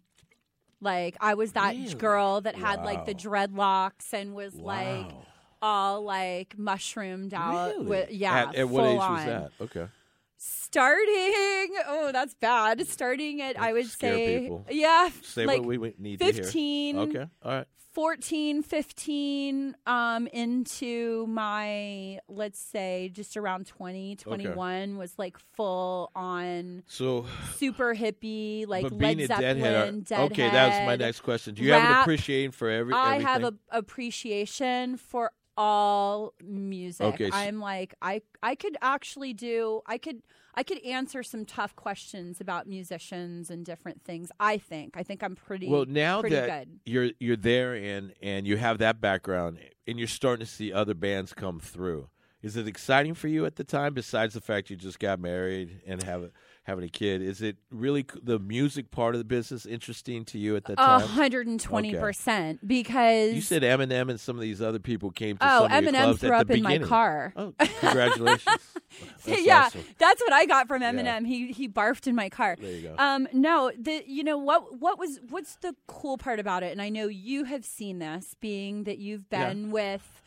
[0.81, 1.95] Like, I was that Really?
[1.95, 5.27] girl that had like the dreadlocks and was like Wow.
[5.63, 7.75] All like mushroomed out.
[7.77, 7.87] Really?
[7.87, 9.13] With, yeah, At, at what age on.
[9.13, 9.53] was that?
[9.61, 9.87] Okay.
[10.37, 12.85] Starting, oh, that's bad.
[12.89, 14.67] Starting at, I would say, people.
[14.71, 16.35] yeah, Say like what we need to hear.
[16.35, 16.99] 15.
[16.99, 17.27] Okay.
[17.43, 17.67] All right.
[17.93, 26.83] 14 15 um into my let's say just around 20 21 was like full on
[26.87, 31.55] So, super hippie like led zeppelin deadhead, deadhead okay, that was my next question.
[31.55, 32.95] Do you have an appreciation for every?
[32.95, 37.07] i have an appreciation for all music.
[37.07, 40.23] Okay, so- i'm like i i could actually do i could
[40.55, 44.97] i could answer some tough questions about musicians and different things i think.
[44.97, 46.81] I think i'm pretty well now pretty that good.
[46.87, 50.95] you're you're there and and you have that background and you're starting to see other
[50.95, 52.09] bands come through
[52.43, 55.81] is it exciting for you at the time besides the fact you just got married
[55.87, 56.31] and have a,
[56.65, 60.55] having a kid is it really the music part of the business interesting to you
[60.55, 64.63] at that time hundred and twenty percent because you said Eminem and some of these
[64.63, 66.63] other people came to Oh, some of your Eminem clubs threw at up the in
[66.63, 67.33] my car.
[67.37, 68.57] Oh, congratulations!
[69.27, 69.81] That's yeah, awesome.
[69.99, 70.93] that's what I got from Yeah.
[70.93, 71.27] Eminem.
[71.27, 72.57] He he barfed in my car.
[72.61, 72.95] There you go.
[72.99, 76.73] Um, no, the you know what what was what's the cool part about it?
[76.73, 79.49] And I know you have seen this, being that you've Yeah.
[79.49, 80.22] been with.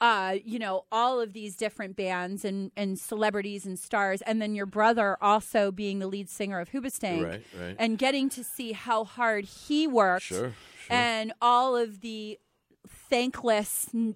[0.00, 4.54] Uh, you know all of these different bands and, and celebrities and stars, and then
[4.54, 7.76] your brother also being the lead singer of Hoobastank, Right, right.
[7.78, 10.54] and getting to see how hard he worked, Sure, sure.
[10.88, 12.38] and all of the
[13.10, 14.14] thankless n-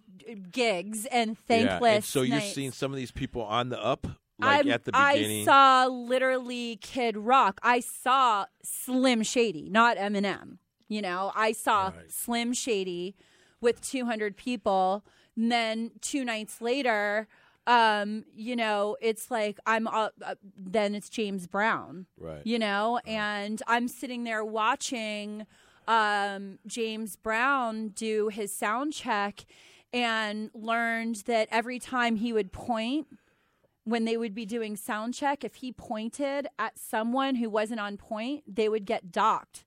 [0.51, 1.94] gigs and Yeah, thankless.
[1.97, 2.55] and so you're nights.
[2.55, 4.07] seeing some of these people on the up,
[4.38, 5.42] like I'm- at the beginning.
[5.42, 7.61] I saw literally Kid Rock.
[7.62, 10.59] I saw Slim Shady, not Eminem.
[10.88, 13.16] You know, I saw Slim Shady
[13.61, 15.05] with 200 people.
[15.37, 17.29] And then two nights later,
[17.66, 19.88] um, you know, it's like I'm.
[19.88, 22.07] Uh, uh, then it's James Brown.
[22.18, 22.42] Right.
[22.44, 25.47] You know, and I'm sitting there watching
[25.88, 29.47] um, James Brown do his sound check,
[29.92, 33.07] and learned that every time he would point
[33.85, 37.97] when they would be doing sound check, if he pointed at someone who wasn't on
[37.97, 39.64] point, they would get docked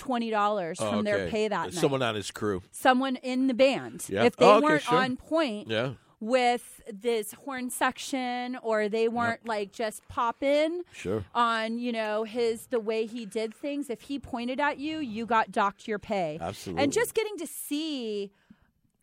[0.00, 1.74] twenty dollars Oh, from their pay that night.
[1.74, 2.62] Someone on his crew.
[2.72, 4.06] Someone in the band.
[4.08, 4.24] Yeah.
[4.24, 4.98] If they Oh, okay, weren't sure.
[4.98, 5.92] on point Yeah.
[6.18, 11.24] with this horn section or they weren't like just pop in Sure.
[11.34, 15.26] on, you know, his the way he did things, if he pointed at you, you
[15.26, 16.38] got docked your pay.
[16.40, 16.82] Absolutely.
[16.82, 18.32] And just getting to see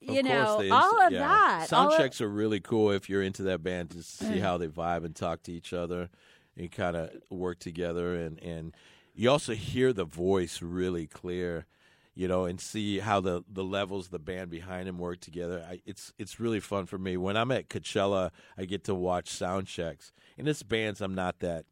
[0.07, 1.19] Of you know, they all of yeah.
[1.19, 1.69] that.
[1.69, 4.41] Sound all of- checks are really cool if you're into that band to see mm.
[4.41, 6.09] how they vibe and talk to each other
[6.55, 8.73] and kind of work together and and
[9.17, 11.65] you also hear the voice really clear,
[12.13, 15.65] you know, and see how the the levels of the band behind him work together.
[15.69, 18.31] I, it's it's really fun for me when I'm at Coachella.
[18.57, 21.65] I get to watch sound checks, and it's bands I'm not that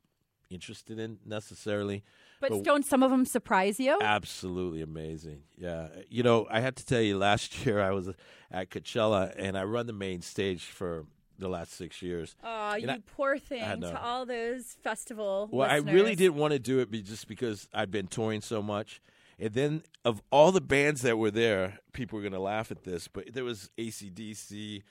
[0.49, 2.03] interested in necessarily.
[2.41, 3.97] but don't some of them surprise you?
[4.01, 5.43] Absolutely amazing.
[5.57, 5.87] Yeah.
[6.09, 8.09] You know, I have to tell you, last year I was
[8.51, 11.05] at Coachella and I run the main stage for
[11.39, 12.35] the last six years.
[12.43, 15.49] Oh, you I- poor thing to all those festival.
[15.51, 18.61] Well, I really didn't want to do it be just because I'd been touring so
[18.61, 19.01] much.
[19.37, 22.83] And then of all the bands that were there, people were going to laugh at
[22.83, 24.83] this, but there was ACDC,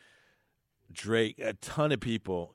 [0.92, 2.54] Drake, a ton of people.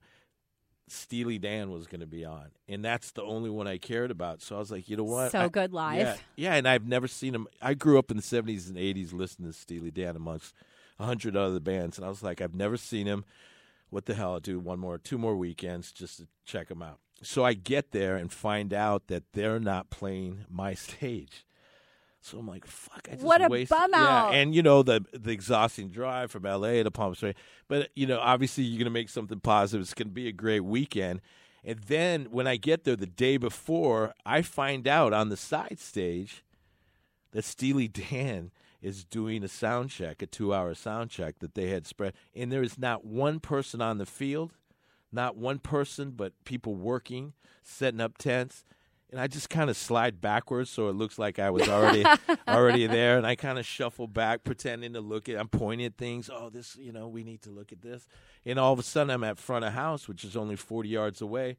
[0.91, 4.41] Steely Dan was going to be on, and that's the only one I cared about.
[4.41, 5.32] So I was like, you know what?
[5.32, 5.99] So I- good live.
[5.99, 7.47] Yeah, yeah, and I've never seen him.
[7.62, 10.56] I grew up in the '70s and '80s listening to Steely Dan amongst
[10.97, 13.23] a hundred other bands, and I was like, I've never seen him.
[13.89, 14.34] What the hell?
[14.34, 16.99] I'll do one more, two more weekends just to check them out.
[17.21, 21.45] So I get there and find out that they're not playing my stage.
[22.21, 23.08] So I'm like, fuck!
[23.10, 23.69] I just What a wasted.
[23.78, 24.34] bum yeah, out.
[24.34, 27.36] and you know the the exhausting drive from LA to Palm Springs.
[27.69, 29.82] But you know, obviously, you're gonna make something positive.
[29.82, 31.21] It's gonna be a great weekend.
[31.63, 35.80] And then when I get there the day before, I find out on the side
[35.80, 36.43] stage
[37.32, 41.69] that Steely Dan is doing a sound check, a two hour sound check that they
[41.69, 42.13] had spread.
[42.35, 44.53] And there is not one person on the field,
[45.11, 48.63] not one person, but people working, setting up tents.
[49.11, 52.05] and I just kind of slide backwards so it looks like I was already
[52.47, 55.37] already there, and I kind of shuffle back, pretending to look at.
[55.37, 56.29] I'm pointing at things.
[56.31, 58.07] Oh, this, you know, we need to look at this,
[58.45, 61.21] and all of a sudden I'm at front of house, which is only 40 yards
[61.21, 61.57] away.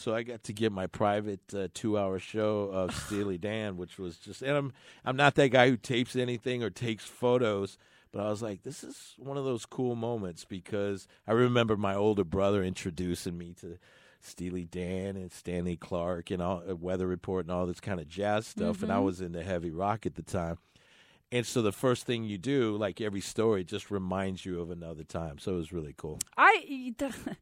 [0.00, 4.16] So I got to give my private uh, two-hour show of Steely Dan, which was
[4.16, 4.40] just.
[4.40, 4.72] And I'm
[5.04, 7.76] I'm not that guy who tapes anything or takes photos,
[8.10, 11.94] but I was like, this is one of those cool moments because I remember my
[11.94, 13.76] older brother introducing me to
[14.22, 18.08] Steely Dan and Stanley Clarke and all uh, Weather Report and all this kind of
[18.08, 20.56] jazz stuff, and I was into heavy rock at the time.
[21.30, 25.04] And so the first thing you do, like every story, just reminds you of another
[25.04, 25.38] time.
[25.38, 26.18] So it was really cool.
[26.38, 26.94] I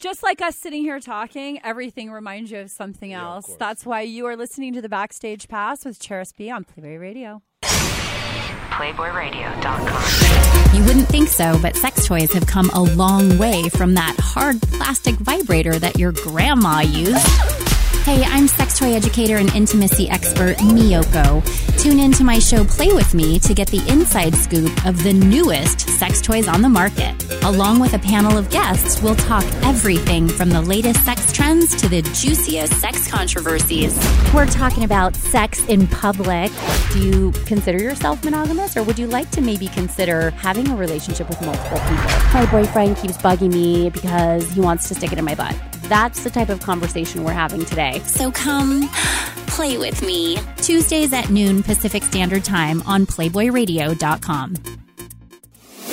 [0.00, 3.46] just like us sitting here talking, everything reminds you of something Yeah, of else.
[3.46, 3.58] course.
[3.58, 7.42] That's why you are listening to the Backstage Pass with Charis B on Playboy Radio.
[8.70, 10.78] PlayboyRadio.com.
[10.78, 14.62] You wouldn't think so, but sex toys have come a long way from that hard
[14.62, 17.59] plastic vibrator that your grandma used.
[18.04, 21.44] Hey, I'm sex toy educator and intimacy expert Miyoko.
[21.80, 25.12] Tune in to my show Play With Me to get the inside scoop of the
[25.12, 27.14] newest sex toys on the market.
[27.44, 31.88] Along with a panel of guests, we'll talk everything from the latest sex trends to
[31.88, 33.94] the juiciest sex controversies.
[34.34, 36.50] We're talking about sex in public.
[36.92, 41.28] Do you consider yourself monogamous or would you like to maybe consider having a relationship
[41.28, 42.32] with multiple people?
[42.32, 45.54] My boyfriend keeps bugging me because he wants to stick it in my butt.
[45.90, 47.98] That's the type of conversation we're having today.
[48.06, 48.88] So come
[49.48, 50.38] play with me.
[50.58, 54.54] Tuesdays at noon Pacific Standard Time on PlayboyRadio.com.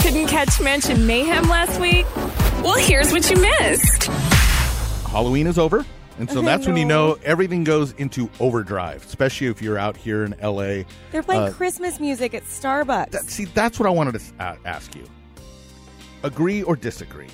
[0.02, 2.06] Couldn't catch Mansion Mayhem last week?
[2.64, 4.04] Well, here's what you missed.
[5.08, 5.84] Halloween is over.
[6.20, 7.14] And so that's when you know.
[7.14, 10.84] know everything goes into overdrive, especially if you're out here in LA.
[11.12, 13.12] They're playing Uh, Christmas music at Starbucks.
[13.12, 15.04] that- see, that's what I wanted to s- a- ask you.
[16.24, 17.28] Agree or disagree?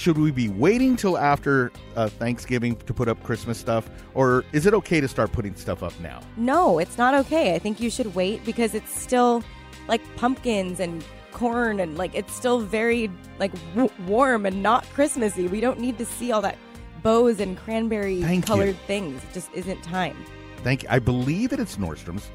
[0.00, 4.64] Should we be waiting till after uh, Thanksgiving to put up Christmas stuff, or is
[4.64, 6.20] it okay to start putting stuff up now?
[6.38, 7.54] no, it's not okay.
[7.54, 9.44] I think you should wait because it's still
[9.88, 15.48] like pumpkins and corn and like it's still very like w- warm and not Christmassy.
[15.48, 16.56] We don't need to see all that
[17.02, 18.72] bows and cranberry Thank colored you.
[18.86, 19.22] things.
[19.22, 20.16] It just isn't time.
[20.64, 20.88] Thank you.
[20.90, 22.26] I believe that it's Nordstrom's.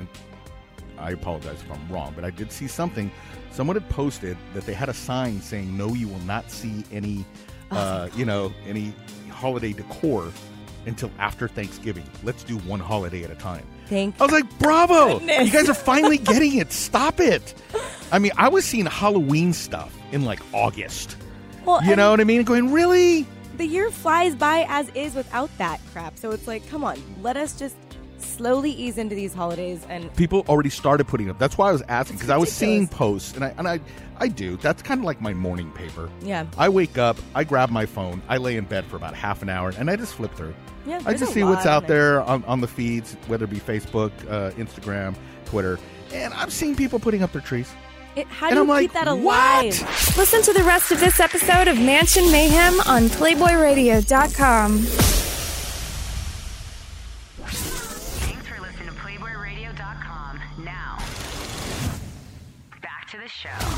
[0.99, 3.09] I apologize if I'm wrong, but I did see something.
[3.51, 7.25] Someone had posted that they had a sign saying, "No, you will not see any,
[7.71, 8.93] uh, you know, any
[9.29, 10.31] holiday decor
[10.85, 12.03] until after Thanksgiving.
[12.23, 15.19] Let's do one holiday at a time." Thank I was like, "Bravo!
[15.19, 15.45] Goodness.
[15.45, 16.71] You guys are finally getting it.
[16.71, 17.53] Stop it!"
[18.11, 21.17] I mean, I was seeing Halloween stuff in like August.
[21.65, 22.43] Well, You know what I mean?
[22.43, 23.25] Going really?
[23.57, 26.17] the year flies by as is without that crap.
[26.17, 27.75] So it's like, come on, let us just
[28.37, 31.39] slowly ease into these holidays and people already started putting up.
[31.39, 33.79] That's why I was asking because I was seeing posts, and I and I
[34.17, 34.57] I do.
[34.57, 36.09] That's kind of like my morning paper.
[36.21, 36.45] Yeah.
[36.57, 39.49] I wake up, I grab my phone, I lay in bed for about half an
[39.49, 40.53] hour, and I just flip through.
[40.85, 43.59] Yeah, I just a see what's out there on, on the feeds, whether it be
[43.59, 45.79] Facebook, uh, Instagram, Twitter,
[46.13, 47.69] and I'm seeing people putting up their trees.
[48.15, 49.65] it, how And do I'm you like, keep that what?
[49.65, 50.15] alive?
[50.15, 55.34] Listen to the rest of this episode of Mansion Mayhem on PlayboyRadio.com.
[63.45, 63.71] show.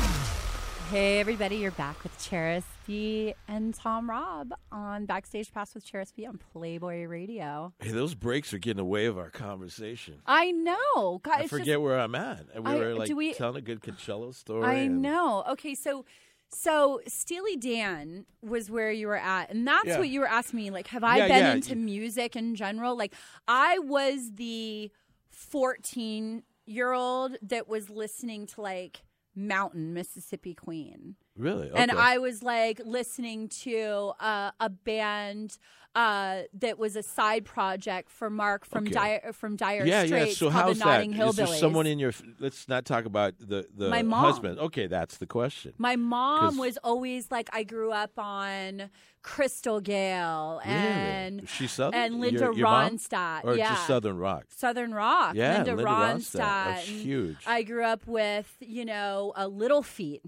[0.90, 6.12] Hey, everybody, you're back with Charis B and Tom Robb on Backstage Pass with Charis
[6.16, 7.74] B on Playboy Radio.
[7.78, 10.22] Hey, those breaks are getting in the way of our conversation.
[10.24, 11.20] I know.
[11.22, 12.46] God, I forget just, where I'm at.
[12.54, 14.64] And we I- were like we- telling a good Coachella story.
[14.64, 15.44] I and- know.
[15.50, 16.06] Okay, so
[16.50, 19.98] so Steely Dan was where you were at, and that's Yeah.
[19.98, 20.70] what you were asking me.
[20.70, 21.52] Like, have I Yeah, been yeah.
[21.52, 22.96] into music in general?
[22.96, 23.12] Like,
[23.46, 24.90] I was the
[25.30, 29.02] fourteen year old that was listening to like
[29.38, 31.14] Mountain Mississippi Queen.
[31.36, 31.70] Really?
[31.74, 35.58] And I was like listening to uh, a band
[35.98, 38.92] uh, that was a side project for Mark from Okay.
[38.92, 40.34] Dire from Dire yeah, Straits yeah.
[40.34, 41.04] So how's that?
[41.04, 42.12] Is there someone in your?
[42.38, 44.24] Let's not talk about the the My mom.
[44.24, 44.58] husband.
[44.60, 45.72] Okay, that's the question.
[45.76, 48.90] My mom was always like, I grew up on
[49.22, 52.00] Crystal Gayle and Is she Southern?
[52.00, 52.68] and Linda Your- your?
[52.68, 53.44] Ronstadt.
[53.44, 53.70] or yeah.
[53.70, 54.44] just Southern rock.
[54.50, 55.34] Southern Rock.
[55.34, 56.38] Yeah, Linda, Linda Ronstadt.
[56.38, 57.38] That's huge.
[57.46, 60.22] I grew up with, you know, a Little Feat.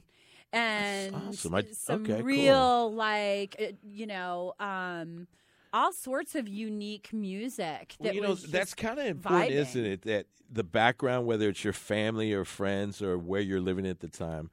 [0.53, 1.55] And awesome.
[1.55, 2.23] I- some okay, cool.
[2.25, 5.29] real, like, uh, you know, um,
[5.73, 7.97] all sorts of unique music.
[8.01, 9.55] That Well, you know, that's kind of important, vibing.
[9.55, 10.03] isn't it?
[10.03, 14.09] That the background, whether it's your family or friends or where you're living at the
[14.09, 14.51] time,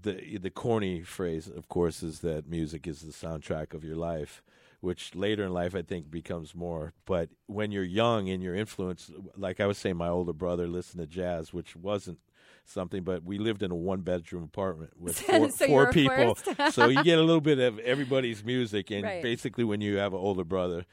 [0.00, 4.42] the the corny phrase, of course, is that music is the soundtrack of your life,
[4.80, 6.92] which later in life I think becomes more.
[7.06, 11.00] But when you're young and you're influenced, like I was saying, my older brother listened
[11.00, 12.18] to jazz, which wasn't
[12.64, 16.36] something, but we lived in a one bedroom apartment with four, So four people,
[16.70, 19.22] so you get a little bit of everybody's music, and Right.
[19.22, 20.84] basically when you have an older brother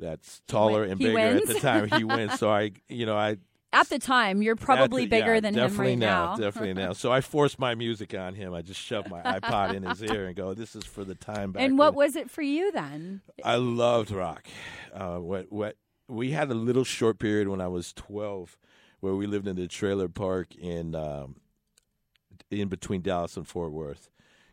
[0.00, 1.88] that's taller and bigger at the time.
[1.88, 2.38] He wins.
[2.38, 3.36] So I, you know, I
[3.72, 6.36] At the time, you're probably the- bigger yeah, than him right now, now.
[6.36, 6.92] Definitely now.
[6.92, 8.52] So I forced my music on him.
[8.52, 11.52] I just shoved my iPod in his ear and go, "This is for the time
[11.52, 13.20] back." and what then." was it for you then?
[13.44, 14.46] I loved rock.
[14.92, 15.76] Uh, what what
[16.08, 18.58] we had a little short period when I was twelve,
[19.02, 21.34] where we lived in the trailer park in um,
[22.50, 24.08] in between Dallas and Fort Worth.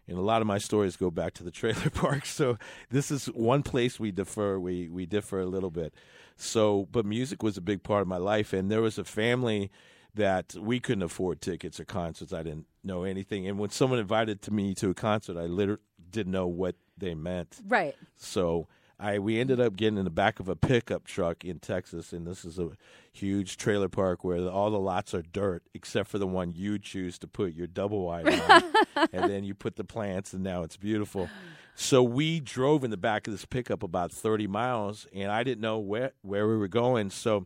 [0.08, 2.26] And a lot of my stories go back to the trailer park.
[2.26, 2.58] So
[2.90, 4.60] this is one place we differ.
[4.60, 5.94] We we differ a little bit.
[6.36, 9.72] So, but music was a big part of my life, and there was a family
[10.16, 12.34] that we couldn't afford tickets or concerts.
[12.34, 15.84] I didn't know anything, and when someone invited to me to a concert, I literally
[16.10, 17.60] didn't know what they meant.
[17.68, 17.96] Right.
[18.16, 18.68] So
[19.00, 22.28] I we ended up getting in the back of a pickup truck in Texas, and
[22.28, 22.72] this is a
[23.14, 27.18] huge trailer park where all the lots are dirt except for the one you choose
[27.20, 28.64] to put your double wide on,
[29.14, 31.30] and then you put the plants, and now it's beautiful.
[31.76, 35.62] So we drove in the back of this pickup about thirty miles, and I didn't
[35.62, 37.10] know where where we were going.
[37.10, 37.46] So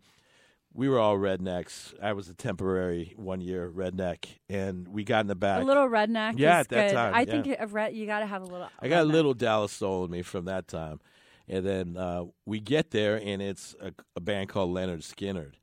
[0.74, 1.93] we were all rednecks.
[2.01, 5.62] I was a temporary one year redneck, and we got in the back.
[5.62, 6.34] A little redneck.
[6.38, 6.93] Yeah, at that good.
[6.95, 7.43] time, I yeah.
[7.43, 8.70] think red, you got to have a little.
[8.80, 10.99] I got a little Dallas soul in me from that time.
[11.48, 15.54] And then uh, we get there, and it's a, a band called Lynyrd Skynyrd.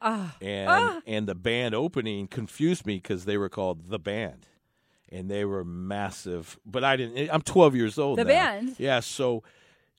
[0.00, 0.36] Ah.
[0.40, 1.00] And Ah.
[1.06, 4.46] and the band opening confused me because they were called the band,
[5.10, 6.58] and they were massive.
[6.64, 7.30] But I didn't.
[7.32, 8.18] I'm 12 years old.
[8.18, 8.28] The now.
[8.28, 8.76] band?
[8.78, 9.00] Yeah.
[9.00, 9.42] So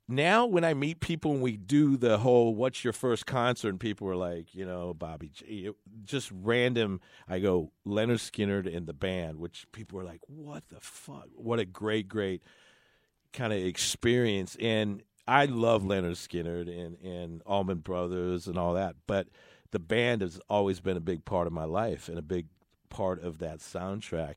[0.07, 3.79] now when I meet people and we do the whole "What's your first concert?" and
[3.79, 5.75] people are like, you know, Bobby, it-
[6.05, 7.01] just random.
[7.27, 11.27] I go Lynyrd Skynyrd and the band, which people are like, what the fuck?
[11.35, 12.41] What a great, great
[13.33, 14.55] kind of experience.
[14.61, 19.27] And I love Lynyrd Skynyrd and and Allman Brothers and all that, but
[19.71, 22.47] the band has always been a big part of my life and a big
[22.89, 24.35] part of that soundtrack.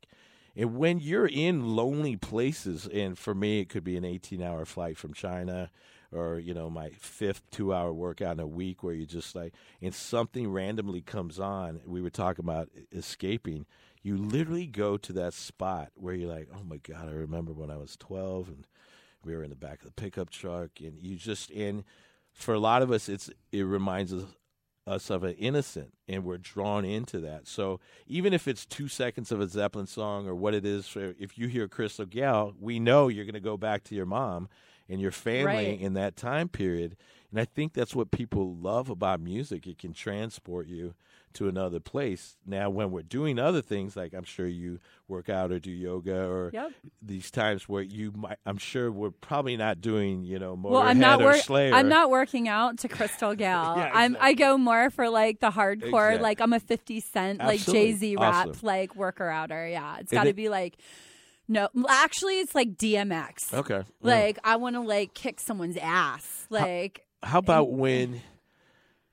[0.56, 4.64] And when you're in lonely places, and for me, it could be an 18 hour
[4.64, 5.70] flight from China
[6.10, 9.54] or, you know, my fifth two hour workout in a week where you just like,
[9.80, 11.80] and something randomly comes on.
[11.86, 13.66] We were talking about escaping.
[14.02, 17.70] You literally go to that spot where you're like, oh my God, I remember when
[17.70, 18.66] I was 12 and
[19.28, 20.70] we were in the back of the pickup truck.
[20.80, 21.84] And you just, and
[22.32, 24.24] for a lot of us, it's, it reminds us
[24.86, 27.46] us of an innocent and we're drawn into that.
[27.46, 31.14] So even if it's two seconds of a Zeppelin song or what it is, for,
[31.20, 34.48] if you hear Crystal Gayle, we know you're going to go back to your mom
[34.88, 35.78] and your family Right.
[35.78, 36.96] in that time period.
[37.30, 39.66] And I think that's what people love about music.
[39.66, 40.94] It can transport you
[41.34, 42.38] to another place.
[42.46, 46.24] Now, when we're doing other things, like I'm sure you work out or do yoga
[46.26, 46.72] or Yep.
[47.02, 50.82] these times where you might, I'm sure we're probably not doing, you know, Motorhead Well,
[50.82, 51.74] I'm not or Slayer.
[51.74, 53.76] I'm not working out to Crystal Gal.
[53.76, 56.18] Yeah, I'm I go more for like the hardcore, Exactly.
[56.22, 58.66] like I'm a 50 Cent, like Jay Z rap, Awesome.
[58.66, 59.68] like worker outer.
[59.68, 60.78] Yeah, It's got to be like.
[61.50, 63.54] No, actually, it's like DMX.
[63.54, 63.76] Okay.
[63.76, 63.82] Yeah.
[64.02, 66.46] Like I want to like kick someone's ass.
[66.50, 68.20] Like How about when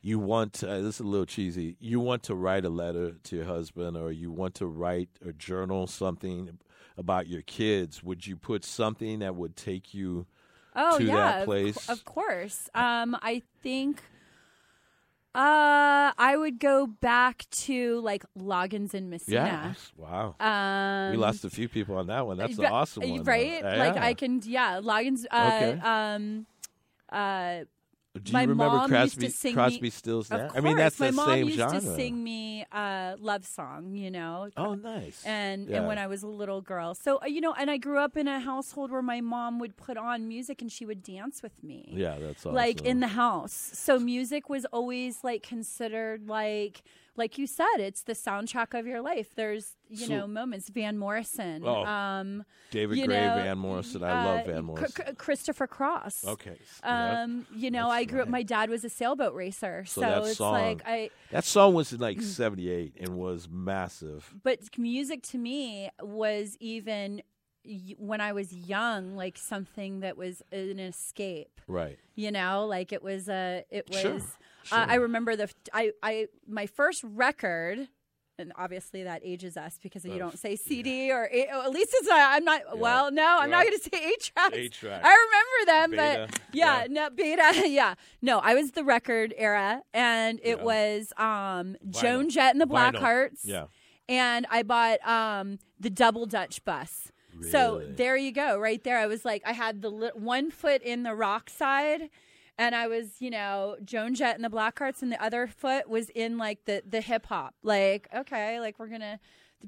[0.01, 3.13] you want to, uh, this is a little cheesy, you want to write a letter
[3.23, 6.59] to your husband or you want to write or journal something
[6.97, 8.03] about your kids?
[8.03, 10.27] Would you put something that would take you
[10.75, 11.89] Oh to yeah, that place?
[11.89, 12.69] Of, course.
[12.75, 14.03] Um, I think.
[15.33, 19.35] Uh, I would go back to like Loggins and Messina.
[19.37, 19.73] yeah.
[19.97, 20.35] Wow.
[20.39, 22.37] Um, we lost a few people on that one.
[22.37, 23.23] That's an awesome one.
[23.23, 23.31] though.
[23.31, 23.61] right?
[23.61, 24.05] Like Yeah.
[24.05, 24.79] I can, yeah.
[24.81, 25.25] Loggins.
[25.29, 25.79] Uh, Okay.
[25.81, 26.45] Um,
[27.11, 27.65] uh,
[28.23, 30.31] Do you my remember mom Crosby, used to sing Crosby, me, Stills?
[30.31, 31.81] Of course, I mean, that's my the mom same used genre.
[31.81, 33.95] to sing me a love song.
[33.95, 34.49] You know.
[34.55, 35.21] Oh, nice.
[35.25, 35.79] And Yeah.
[35.79, 38.15] and when I was a little girl, so uh, you know, and I grew up
[38.15, 41.61] in a household where my mom would put on music and she would dance with
[41.63, 41.89] me.
[41.91, 43.53] Yeah, that's like in the house.
[43.73, 46.83] So music was always like considered like
[47.17, 49.33] like you said, it's the soundtrack of your life.
[49.35, 50.69] There's you So- know moments.
[50.69, 54.03] Van Morrison, Oh, um, David Gray, know, Van Morrison.
[54.03, 55.05] I love uh, Van Morrison.
[55.05, 56.25] Chr- Christopher Cross.
[56.27, 57.21] Okay, yeah.
[57.23, 58.27] Um, you know, I grew up.
[58.27, 61.09] My dad was a sailboat racer, So so, it's song, like I.
[61.31, 64.33] that song was in like '78 and was massive.
[64.43, 67.21] But music to me was even
[67.97, 71.61] when I was young, like something that was an escape.
[71.67, 71.97] Right.
[72.15, 73.63] You know, like it was a.
[73.71, 74.01] It was.
[74.01, 74.19] Sure,
[74.71, 75.49] Uh, I remember the.
[75.73, 77.87] I I my first record.
[78.37, 82.05] And obviously that ages us because you don't say CD or A- at least it's
[82.09, 82.33] not.
[82.35, 82.77] I'm not.
[82.77, 84.53] Well, no, I'm not going to say eight tracks.
[84.83, 85.25] I
[85.63, 86.27] remember them, Beta.
[86.29, 87.63] but yeah, no beta.
[87.69, 92.65] Yeah, no, I was the record era, and it was um, Joan Jett and the
[92.67, 92.99] Vinyl.
[92.99, 93.39] Blackhearts.
[93.45, 93.67] Yeah.
[94.09, 97.13] and I bought um, the double Dutch bus.
[97.51, 98.97] So there you go, right there.
[98.97, 102.09] I was like, I had the li- one foot in the rock side,
[102.57, 106.09] and I was, you know, Joan Jett and the Blackhearts, and the other foot was
[106.09, 107.55] in like the the hip hop.
[107.63, 109.19] Like, okay, like we're gonna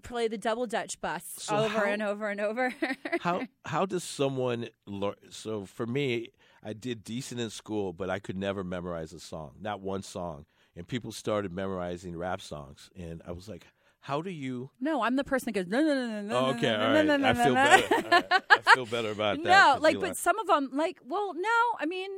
[0.03, 2.73] play the double Dutch bus So over how- and over and over.
[3.21, 5.15] how how does someone learn?
[5.29, 6.29] So for me,
[6.63, 10.45] I did decent in school, but I could never memorize a song, not one song.
[10.75, 13.65] And people started memorizing rap songs, and I was like,
[14.01, 16.37] "How do you?" No, I'm the person that goes no no no no no.
[16.37, 17.05] Oh, okay, no, no, right.
[17.05, 17.95] no, no, I feel better.
[17.95, 18.43] All right.
[18.51, 19.49] I feel better about that.
[19.75, 21.49] No, like, but some of them, like, well, no.
[21.79, 22.11] I mean,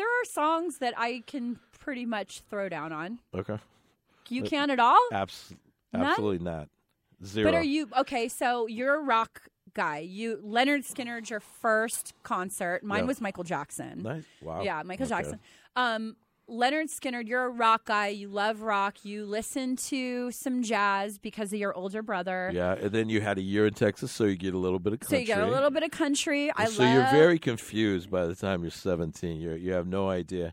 [0.00, 3.18] there are songs that I can pretty much throw down on.
[3.34, 3.58] Okay.
[4.30, 4.98] You Uh, can at all?
[5.12, 5.52] Abs-
[5.92, 6.06] None?
[6.06, 6.68] absolutely not.
[7.22, 7.44] Zero.
[7.50, 8.28] But are you okay?
[8.28, 9.42] So you're a rock
[9.74, 9.98] guy.
[9.98, 12.82] You Lynyrd Skynyrd's your first concert.
[12.82, 13.04] Mine Yeah.
[13.04, 14.02] was Michael Jackson.
[14.02, 14.24] Nice.
[14.40, 14.62] Wow.
[14.62, 15.10] Yeah, Michael Okay.
[15.16, 15.40] Jackson.
[15.76, 16.16] Um,
[16.50, 18.08] Lynyrd Skynyrd, you're a rock guy.
[18.08, 19.04] You love rock.
[19.04, 22.50] You listen to some jazz because of your older brother.
[22.52, 24.92] Yeah, and then you had a year in Texas, so you get a little bit
[24.92, 25.18] of country.
[25.18, 26.50] So you got a little bit of country.
[26.56, 26.92] I so love.
[26.92, 29.40] you're very confused by the time you're 17.
[29.40, 30.52] You you have no idea.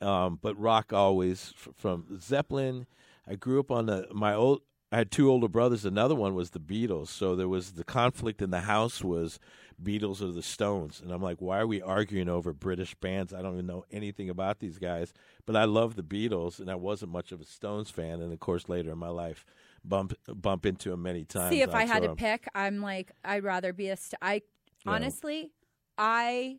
[0.00, 2.86] Um, but rock always f- from Zeppelin.
[3.28, 4.62] I grew up on the my old.
[4.90, 5.84] I had two older brothers.
[5.84, 7.08] Another one was the Beatles.
[7.08, 9.38] So there was the conflict in the house was
[9.82, 13.32] Beatles or the Stones, and I'm like, why are we arguing over British bands?
[13.32, 15.12] I don't even know anything about these guys,
[15.46, 18.20] but I love the Beatles, and I wasn't much of a Stones fan.
[18.20, 19.44] And of course, later in my life,
[19.84, 21.50] bump bump into them many times.
[21.50, 23.96] See, if I had to pick, I'm like, I'd rather be a.
[23.96, 24.42] St- I
[24.84, 24.92] Yeah.
[24.92, 25.52] honestly,
[25.96, 26.58] I.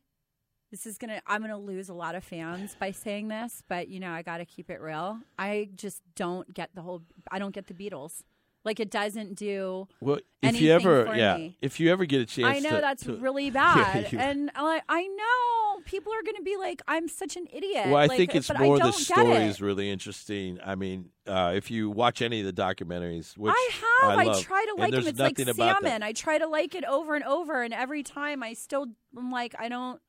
[0.71, 1.21] This is gonna.
[1.25, 4.37] I'm gonna lose a lot of fans by saying this, but you know, I got
[4.37, 5.19] to keep it real.
[5.37, 7.01] I just don't get the whole.
[7.31, 8.21] I don't get the Beatles.
[8.65, 9.87] Like it doesn't do.
[10.01, 11.57] Well, if you ever, yeah, me.
[11.61, 14.51] if you ever get a chance, I know to- that's to- really bad, you- and
[14.53, 18.07] I, I know people are going to be like, "I'm such an idiot." well, I
[18.07, 20.59] Like, think it's more the story is really interesting.
[20.63, 23.69] I mean, uh, if you watch any of the documentaries, which I
[24.01, 24.19] have.
[24.19, 25.07] I, love, try to like them.
[25.07, 26.03] It's like salmon.
[26.03, 28.87] I try to like it over and over, and every time I still,
[29.17, 30.01] I'm like, I don't,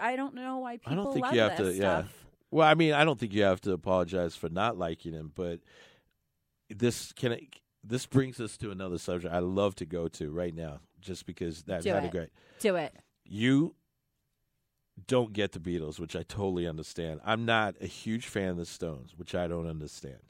[0.00, 1.72] I don't know why people I don't think you have to.
[1.72, 2.02] Yeah.
[2.50, 5.60] Well, I mean, I don't think you have to apologize for not liking him, but
[6.76, 7.48] this can I-
[7.82, 11.62] this brings us to another subject I love to go to right now, just because
[11.64, 12.30] that Do had a great.
[12.60, 12.94] Do it.
[13.24, 13.74] you
[15.06, 17.20] don't get the Beatles, which I totally understand.
[17.24, 20.20] I'm not a huge fan of the Stones, which I don't understand.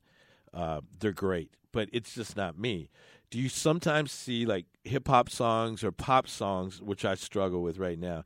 [0.53, 2.88] Uh, they're great, but it's just not me.
[3.30, 7.78] Do you sometimes see like hip hop songs or pop songs, which I struggle with
[7.78, 8.24] right now?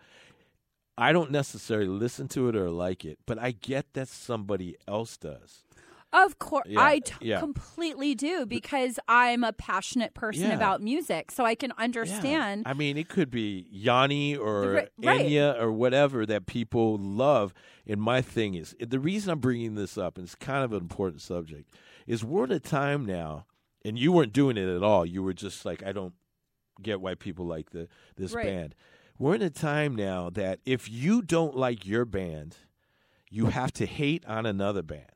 [0.96, 5.16] I don't necessarily listen to it or like it, but I get that somebody else
[5.16, 5.64] does.
[6.12, 7.38] Of course, Yeah, I t- yeah.
[7.38, 10.54] completely do because I'm a passionate person Yeah.
[10.54, 12.62] about music, so I can understand.
[12.66, 14.90] I mean, it could be Yanni or Right-.
[15.02, 17.52] Enya or whatever that people love.
[17.86, 20.78] And my thing is, the reason I'm bringing this up, and it's kind of an
[20.80, 21.70] important subject,
[22.06, 23.44] is we're at a time now,
[23.84, 25.04] and you weren't doing it at all.
[25.04, 26.14] You were just like, I don't
[26.80, 27.86] get why people like the
[28.16, 28.46] this Right.
[28.46, 28.74] band.
[29.18, 32.56] We're in a time now that if you don't like your band,
[33.30, 35.10] you have to hate on another band.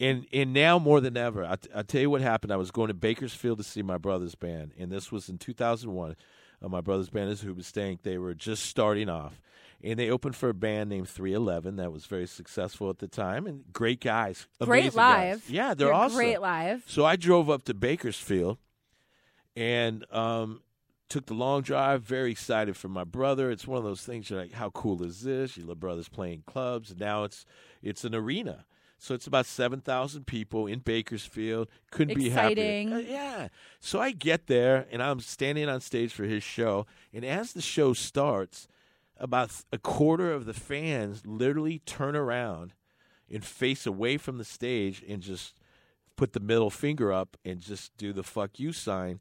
[0.00, 2.52] And and now more than ever, I, I tell you what happened.
[2.52, 6.16] I was going to Bakersfield to see my brother's band, and this was in 2001.
[6.62, 7.98] Uh, my brother's band is Hoobastank.
[8.02, 9.40] They were just starting off,
[9.84, 13.46] and they opened for a band named 311 that was very successful at the time,
[13.46, 15.34] and great guys, Great amazing guys.
[15.36, 15.50] live.
[15.50, 16.16] Yeah, they're You're awesome.
[16.16, 16.82] great live.
[16.86, 18.56] So I drove up to Bakersfield,
[19.56, 20.62] and um,
[21.08, 22.02] took the long drive.
[22.02, 23.50] Very excited for my brother.
[23.50, 24.30] It's one of those things.
[24.30, 25.56] You're like, how cool is this?
[25.56, 27.44] Your little brother's playing clubs, and now it's
[27.82, 28.64] it's an arena.
[29.02, 31.68] So it's about seven thousand people in Bakersfield.
[31.90, 32.90] Couldn't be Exciting.
[32.90, 33.08] happier.
[33.08, 33.48] Uh, yeah.
[33.80, 36.86] So I get there, and I'm standing on stage for his show.
[37.12, 38.68] And as the show starts,
[39.16, 42.74] about a quarter of the fans literally turn around
[43.32, 45.54] and face away from the stage and just
[46.16, 49.18] put the middle finger up and just do the fuck you sign.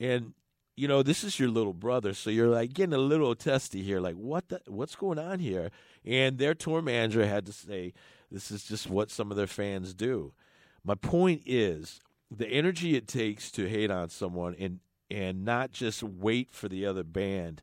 [0.00, 0.34] And
[0.76, 4.00] you know, this is your little brother, so you're like getting a little testy here,
[4.00, 5.70] like what the what's going on here?
[6.04, 7.92] And their tour manager had to say,
[8.34, 10.32] This is just what some of their fans do.
[10.84, 12.00] My point is
[12.36, 16.84] the energy it takes to hate on someone and and not just wait for the
[16.84, 17.62] other band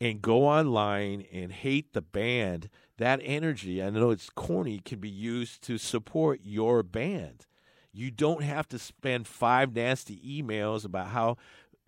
[0.00, 5.08] and go online and hate the band, that energy, I know it's corny, can be
[5.08, 7.46] used to support your band.
[7.92, 11.36] You don't have to spend five nasty emails about how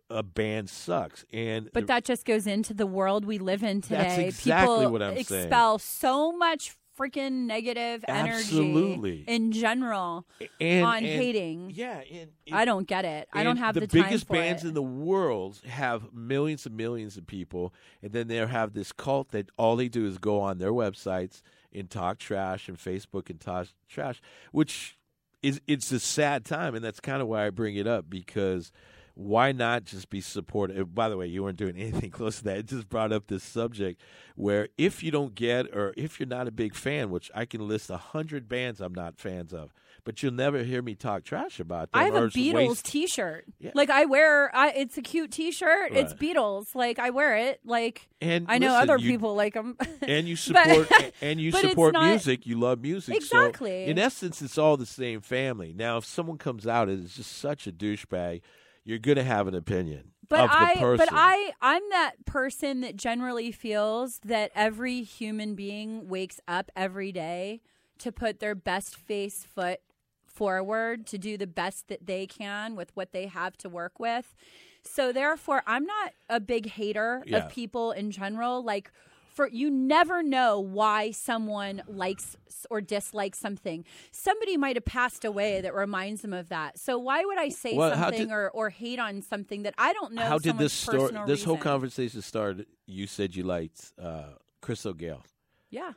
[0.08, 1.24] a band sucks.
[1.32, 3.96] And But that just goes into the world we live in today.
[3.96, 5.44] That's exactly People what I'm saying.
[5.46, 9.12] expel so much freaking negative Absolutely.
[9.12, 10.26] energy in general
[10.60, 11.72] and, on and- hating.
[11.74, 13.28] Yeah, and, I don't get it.
[13.32, 14.68] I don't have the, the, biggest bands it.
[14.68, 19.30] in the world have millions and millions of people, and then they have this cult
[19.30, 21.42] that all they do is go on their websites
[21.72, 24.20] and talk trash and Facebook and talk trash,
[24.52, 24.98] which
[25.42, 28.72] is it's a sad time, and that's kind of why I bring it up because
[29.18, 30.94] why not just be supportive?
[30.94, 32.58] By the way, you weren't doing anything close to that.
[32.58, 34.00] It just brought up this subject
[34.36, 37.66] where if you don't get or if you're not a big fan, which I can
[37.66, 39.72] list a hundred bands I'm not fans of,
[40.04, 42.00] but you'll never hear me talk trash about them.
[42.02, 43.46] I have a Beatles waste- T-shirt.
[43.58, 43.70] Yeah.
[43.74, 45.92] Like I wear, I, it's a cute T-shirt.
[45.92, 46.74] It's Beatles.
[46.74, 47.60] Like I wear it.
[47.64, 49.78] Like And I know listen, other you- people like them.
[50.02, 52.46] and you But- support and you support not- music.
[52.46, 53.22] You love music.
[53.22, 53.86] So Exactly.
[53.86, 55.72] in essence, it's all the same family.
[55.74, 58.42] Now, if someone comes out and is just such a douchebag,
[58.86, 61.06] you're going to have an opinion But of the I, person.
[61.06, 67.12] but I, I'm that person that generally feels that every human being wakes up every
[67.12, 67.60] day
[67.98, 69.80] to put their best face foot
[70.24, 74.34] forward to do the best that they can with what they have to work with.
[74.82, 77.38] So therefore, I'm not a big hater Yeah.
[77.38, 78.62] of people in general.
[78.62, 78.92] Like
[79.36, 82.36] for you never know why someone likes
[82.70, 83.84] or dislikes something.
[84.10, 86.78] Somebody might have passed away that reminds them of that.
[86.78, 89.92] So why would I say Well, something did- or, or hate on something that I
[89.92, 90.22] don't know?
[90.22, 91.12] How did this story?
[91.26, 92.66] This whole conversation started.
[92.86, 94.30] You said you liked uh,
[94.62, 95.22] Crystal Gayle
[95.70, 95.92] Yeah.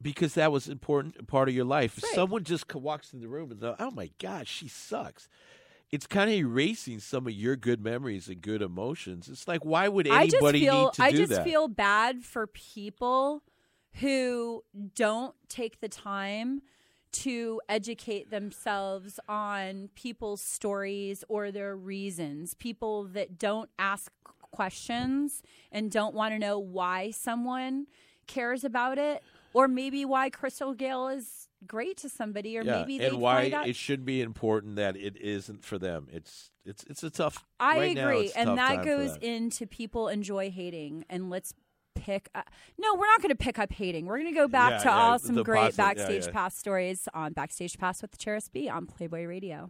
[0.00, 1.96] because that was important part of your life.
[1.98, 2.14] If Right.
[2.14, 5.28] someone just walks in the room and goes, "Oh my gosh, she sucks."
[5.90, 9.28] It's kind of erasing some of your good memories and good emotions.
[9.28, 12.46] It's like, why would I anybody feel need to I do just feel bad for
[12.46, 13.42] people
[14.00, 14.64] who
[14.94, 16.62] don't take the time
[17.12, 22.54] to educate themselves on people's stories or their reasons.
[22.54, 24.10] People that don't ask
[24.50, 27.86] questions and don't want to know why someone
[28.26, 29.22] cares about it
[29.52, 33.42] or maybe why Crystal Gayle is great to somebody or yeah, maybe they and why
[33.42, 36.08] find out it should be important that it isn't for them.
[36.12, 37.44] It's it's it's a tough.
[37.60, 39.22] I right agree, it's a and that goes that.
[39.22, 41.52] into people enjoy hating, and let's
[41.94, 42.28] pick.
[42.34, 42.48] Up.
[42.78, 44.06] No, we're not going to pick up hating.
[44.06, 46.32] We're going to go back Yeah, to yeah, all some great positive- backstage yeah.
[46.32, 49.68] pass stories on Backstage Pass with the Charis B on Playboy Radio.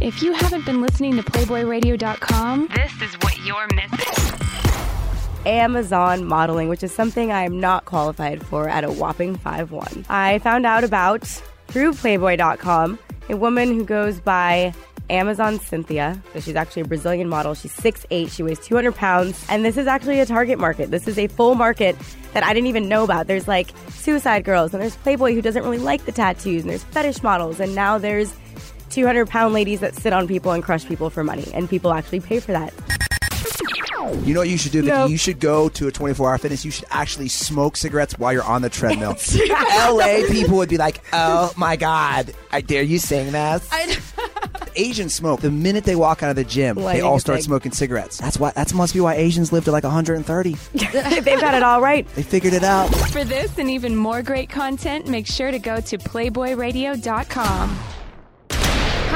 [0.00, 4.67] If you haven't been listening to PlayboyRadio.com, this is what you're missing.
[5.48, 10.04] Amazon modeling, which is something I am not qualified for at a whopping 5'1.
[10.10, 11.22] I found out about
[11.68, 12.98] through Playboy.com
[13.30, 14.74] a woman who goes by
[15.10, 16.22] Amazon Cynthia.
[16.34, 17.54] So she's actually a Brazilian model.
[17.54, 20.90] She's 6'8, she weighs 200 pounds, and this is actually a target market.
[20.90, 21.96] This is a full market
[22.34, 23.26] that I didn't even know about.
[23.26, 26.84] There's like suicide girls, and there's Playboy who doesn't really like the tattoos, and there's
[26.84, 28.34] fetish models, and now there's
[28.90, 32.20] 200 pound ladies that sit on people and crush people for money, and people actually
[32.20, 33.07] pay for that.
[34.24, 34.82] You know what you should do?
[34.82, 34.94] Vicky?
[34.96, 35.10] Nope.
[35.10, 36.64] You should go to a 24 hour fitness.
[36.64, 39.16] You should actually smoke cigarettes while you're on the treadmill.
[39.38, 43.68] LA people would be like, oh my God, I dare you sing this.
[44.76, 45.40] Asians smoke.
[45.40, 48.18] The minute they walk out of the gym, they all start smoking cigarettes.
[48.18, 48.52] That's why.
[48.52, 50.52] That must be why Asians live to like 130.
[50.74, 52.06] They've got it all right.
[52.14, 52.88] They figured it out.
[53.10, 57.78] for this and even more great content, make sure to go to PlayboyRadio.com.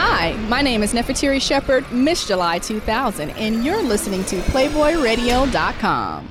[0.05, 6.29] Hi, my name is Neferteri Shepherd, Miss July 2000, and you're listening to PlayboyRadio.com.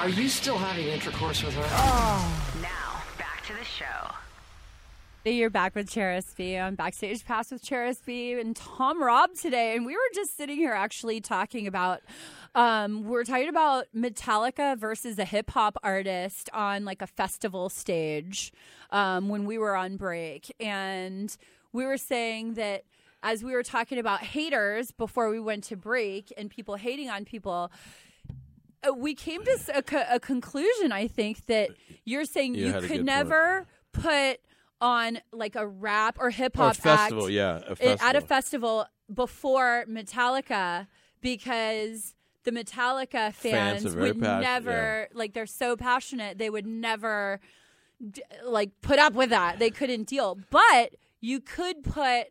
[0.00, 1.62] Are you still having intercourse with her?
[1.64, 2.50] Oh.
[2.60, 3.84] Now, back to the show.
[5.24, 9.76] You're back with Charis B on Backstage Pass with Charis B and Tom Robb today.
[9.76, 12.00] And we were just sitting here actually talking about,
[12.54, 17.68] um, we we're talking about Metallica versus a hip hop artist on like a festival
[17.68, 18.52] stage
[18.90, 20.54] um, when we were on break.
[20.60, 21.34] And
[21.72, 22.84] we were saying that
[23.22, 27.24] as we were talking about haters before we went to break and people hating on
[27.24, 27.70] people,
[28.88, 31.70] uh, we came to a, co- a conclusion, I think, that
[32.04, 34.38] you're saying You you, could never put
[34.80, 38.26] on like a rap or hip hop festival, act yeah, a i- at a festival.
[38.26, 40.86] festival before Metallica
[41.20, 42.14] because
[42.48, 47.40] the Metallica Fans fans, would passionate, never like they're so passionate they would never
[48.10, 52.28] d- like put up with that they couldn't deal but you could put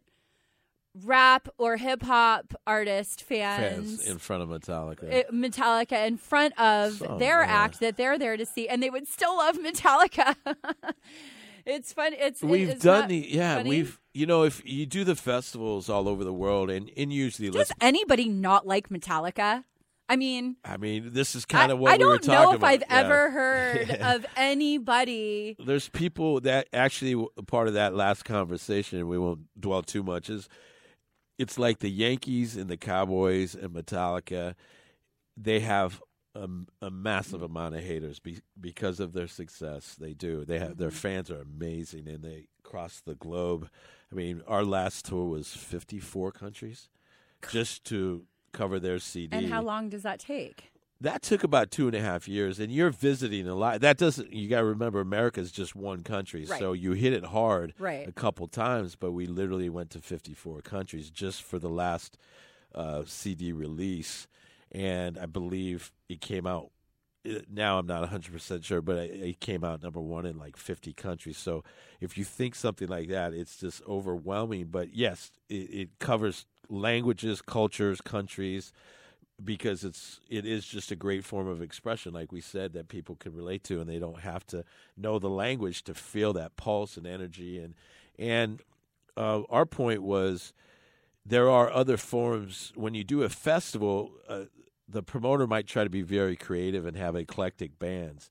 [1.03, 5.29] rap or hip hop artist fans, fans in front of Metallica.
[5.31, 7.47] Metallica in front of their yeah.
[7.47, 10.35] act that they're there to see, and they would still love Metallica.
[11.65, 12.13] it's fun.
[12.13, 13.69] It's we've done the yeah funny.
[13.69, 17.49] we've you know if you do the festivals all over the world and and usually
[17.49, 19.63] Does anybody not like Metallica?
[20.09, 22.33] I mean, I mean this is kind of what I we were talking about.
[22.33, 22.69] I don't talking know if about.
[22.69, 23.05] I've Yeah.
[23.05, 23.31] ever
[23.89, 25.55] heard of anybody.
[25.59, 28.99] There's people that actually part of that last conversation.
[28.99, 30.29] and We won't dwell too much.
[30.29, 30.47] Is
[31.37, 34.55] it's like the Yankees and the Cowboys and Metallica.
[35.35, 36.01] They have
[36.33, 36.47] a,
[36.81, 39.95] a massive amount of haters be, because of their success.
[39.99, 40.45] They do.
[40.45, 40.97] They have their mm-hmm.
[40.97, 43.69] fans are amazing and they cross the globe.
[44.11, 46.89] I mean, our last tour was 54 countries
[47.51, 48.23] just to
[48.57, 49.35] cover their CD.
[49.37, 50.71] And how long does that take?
[50.99, 53.81] That took about two and a half years, and you're visiting a lot.
[53.81, 54.33] That doesn't.
[54.33, 56.57] You got to remember, America is just one country, Right.
[56.59, 58.07] so you hit it hard Right.
[58.07, 58.95] a couple times.
[58.95, 62.17] But we literally went to 54 countries just for the last
[62.73, 64.27] uh, CD release,
[64.71, 66.71] and I believe it came out
[67.49, 70.57] now I'm not 100 percent sure, but it, it came out number one in like
[70.57, 71.37] 50 countries.
[71.37, 71.63] So
[71.99, 74.67] if you think something like that, it's just overwhelming.
[74.71, 78.71] But yes, it, it covers languages, cultures, countries
[79.43, 83.15] because it's it is just a great form of expression like we said that people
[83.15, 84.63] can relate to and they don't have to
[84.97, 87.75] know the language to feel that pulse and energy and
[88.17, 88.61] and
[89.15, 90.53] uh, our point was
[91.23, 94.45] there are other forms when you do a festival uh,
[94.87, 98.29] the promoter might try to be very creative and have eclectic bands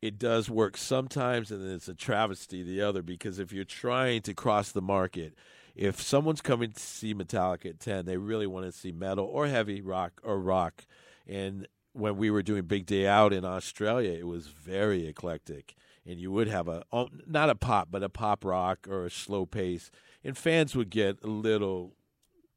[0.00, 4.22] it does work sometimes and then it's a travesty the other because if you're trying
[4.22, 5.34] to cross the market
[5.78, 9.46] if someone's coming to see Metallica at 10, they really want to see metal or
[9.46, 10.84] heavy rock or rock.
[11.24, 15.76] And when we were doing Big Day Out in Australia, it was very eclectic.
[16.04, 19.10] And you would have a, oh, not a pop, but a pop rock or a
[19.10, 19.92] slow pace.
[20.24, 21.94] And fans would get a little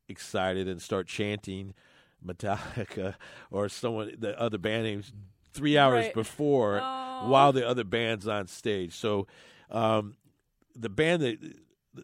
[0.09, 1.75] excited and start chanting
[2.25, 3.15] Metallica
[3.51, 5.11] or someone, the other band names
[5.53, 6.13] three hours Right.
[6.13, 7.27] before Oh.
[7.29, 8.93] while the other band's on stage.
[8.93, 9.27] So
[9.69, 10.15] um,
[10.75, 11.37] the band that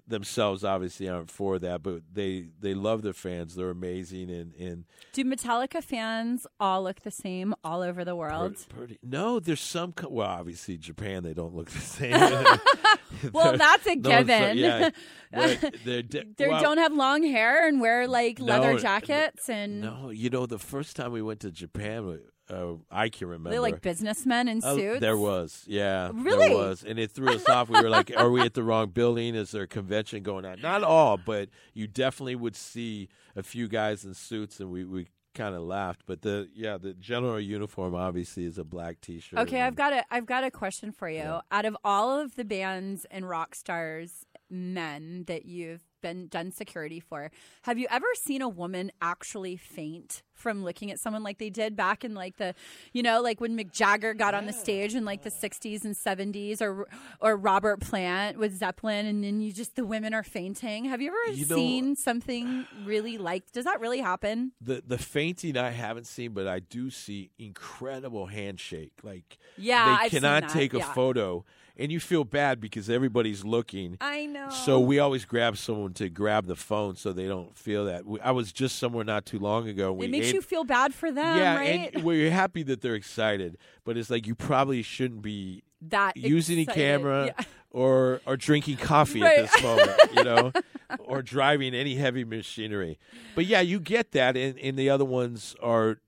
[0.07, 3.55] themselves obviously aren't for that, but they they love their fans.
[3.55, 8.57] They're amazing and and Do Metallica fans all look the same all over the world?
[8.69, 8.99] pretty.
[9.01, 9.93] No, there's some.
[9.93, 12.57] co- Well, obviously Japan they don't look the same.
[13.33, 14.57] Well, that's a no, it's- uh, given.
[14.57, 14.89] yeah,
[15.31, 19.49] but they're de- They well, don't have long hair and wear like leather No, jackets
[19.49, 22.19] and No, you know the first time we went to Japan,
[22.49, 23.49] uh, I can remember.
[23.51, 24.99] they like businessmen in Uh, suits.
[25.01, 26.47] there was, yeah, Really?
[26.49, 27.69] there was, and it threw us off.
[27.69, 29.35] We were like, "Are we at the wrong building?
[29.35, 33.67] Is there a convention going on?" Not all, but you definitely would see a few
[33.67, 36.01] guys in suits, and we we kind of laughed.
[36.07, 39.39] But the yeah, the general uniform obviously is a black T-shirt.
[39.39, 41.39] Okay, I've got a I've got a question for you.
[41.51, 46.99] Out of all of the bands and rock stars men that you've been done security
[46.99, 47.31] for,
[47.63, 51.75] have you ever seen a woman actually faint from looking at someone like they did
[51.75, 52.53] back in like the
[52.93, 55.95] you know, like when Mick Jagger got on the stage in like the 60s and
[55.95, 56.87] 70s or
[57.19, 60.85] or Robert Plant with Zeppelin and then you just the women are fainting.
[60.85, 64.51] Have you ever You know- seen something really like does that really happen?
[64.61, 68.93] the the fainting I haven't seen, but I do see incredible handshake.
[69.03, 70.93] Like Yeah, they I've cannot take a yeah.
[70.93, 71.45] photo,
[71.79, 73.97] and you feel bad because everybody's looking.
[74.01, 74.49] I know.
[74.49, 78.05] So we always grab someone to grab the phone so they don't feel that.
[78.05, 79.93] We- I was just somewhere not too long ago.
[79.93, 81.93] We it makes ate- you feel bad for them, yeah, right?
[81.93, 86.59] and we're happy that they're excited, but it's like you probably shouldn't be that using
[86.59, 87.45] a camera Yeah.
[87.69, 89.39] or or drinking coffee Right.
[89.39, 90.51] at this moment, you know,
[90.99, 92.97] or driving any heavy machinery.
[93.35, 95.99] But yeah, you get that, and, and the other ones are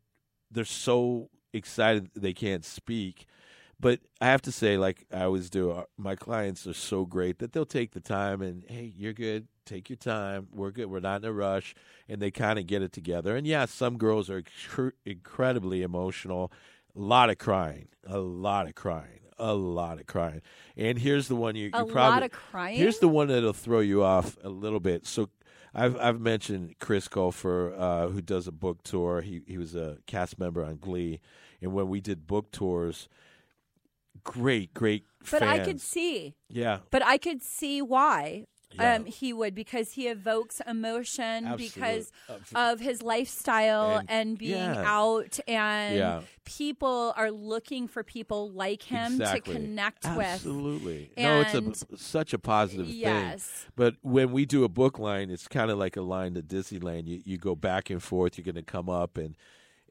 [0.49, 3.25] they're so excited they can't speak.
[3.79, 7.39] But I have to say, like I always do, uh, my clients are so great
[7.39, 9.47] that they'll take the time and hey, you're good.
[9.65, 10.47] Take your time.
[10.51, 10.87] We're good.
[10.87, 11.75] We're not in a rush,
[12.07, 13.35] and they kind of get it together.
[13.35, 16.51] And yeah, some girls are cr- incredibly emotional.
[16.95, 17.87] A lot of crying.
[18.07, 19.19] A lot of crying.
[19.37, 20.41] A lot of crying.
[20.75, 22.77] And here's the one you, you A probably lot of crying?
[22.77, 25.05] Here's the one that'll throw you off a little bit.
[25.05, 25.29] So
[25.73, 29.21] I've I've mentioned Chris Colfer, uh, who does a book tour.
[29.21, 31.21] He he was a cast member on Glee,
[31.61, 33.07] and when we did book tours,
[34.23, 35.03] great, great.
[35.31, 36.35] But I could see.
[36.49, 36.79] Yeah.
[36.91, 38.45] But I could see why.
[38.71, 38.93] Yeah.
[38.97, 44.37] Um, he would because he evokes emotion Absolute- because abs- of his lifestyle and, And-
[44.37, 44.83] being yeah.
[44.85, 46.21] out, and Yeah.
[46.45, 49.55] people are looking for people like him exactly.
[49.55, 51.09] to connect Absolutely.
[51.17, 51.17] with.
[51.17, 53.43] Absolutely, no, it's a such a positive Yes.
[53.43, 53.71] thing.
[53.75, 57.07] But when we do a book line, it's kind of like a line to Disneyland.
[57.07, 58.37] You you go back and forth.
[58.37, 59.35] You're going to come up and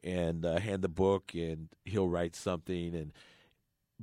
[0.05, 3.11] and uh, hand the book, and he'll write something and.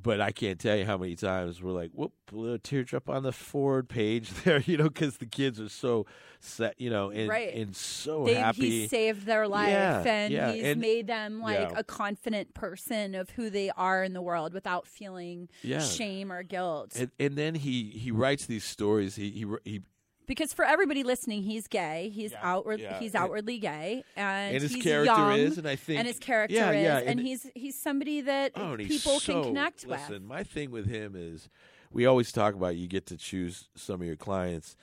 [0.00, 3.22] But I can't tell you how many times we're like, "Whoop!" A little teardrop on
[3.22, 6.04] the forward page there, you know, because the kids are so
[6.38, 7.54] set, you know, and Right.
[7.54, 8.82] and so They, happy.
[8.82, 11.72] He saved their life Yeah, and yeah, he's and- made them like yeah.
[11.78, 15.48] a confident person of who they are in the world without feeling
[15.80, 16.92] shame or guilt.
[16.96, 19.16] and, and then he he writes these stories.
[19.16, 19.80] He he he
[20.26, 22.10] because for everybody listening, he's gay.
[22.14, 22.80] He's outward.
[22.80, 22.98] yeah.
[22.98, 26.18] He's outwardly gay, and, and his he's character young, is, and I think and his
[26.18, 29.86] character yeah, is, yeah, and, and- he's he's somebody that Oh, people so, can connect
[29.86, 30.22] listen, with.
[30.22, 31.48] my thing with him is
[31.90, 34.76] we always talk about you get to choose some of your clients,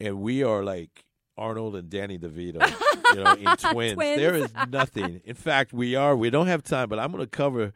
[0.00, 1.04] and we are like
[1.38, 2.60] Arnold and Danny DeVito,
[3.14, 3.94] you know, in twins.
[3.94, 4.18] Twins.
[4.18, 5.22] There is nothing.
[5.24, 6.14] In fact, we are.
[6.14, 7.72] We don't have time, but I'm going to cover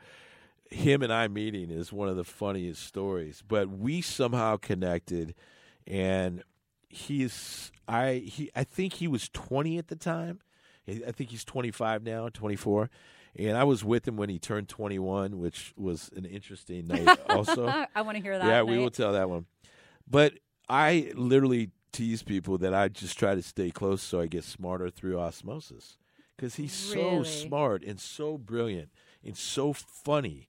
[0.70, 3.42] him and I meeting is one of the funniest stories.
[3.46, 5.34] But we somehow connected,
[5.86, 6.42] and
[6.96, 10.40] he's I he I think he was 20 at the time.
[10.88, 12.90] I think he's 25 now, 24.
[13.38, 17.66] And I was with him when he turned 21, which was an interesting night also.
[17.66, 18.46] I want to hear that.
[18.46, 19.46] Yeah, we will tell that one.
[20.08, 20.34] But
[20.68, 24.88] I literally tease people that I just try to stay close so I get smarter
[24.90, 25.98] through osmosis.
[26.36, 27.24] Because he's Really?
[27.24, 28.90] so smart and so brilliant.
[29.24, 30.48] and so funny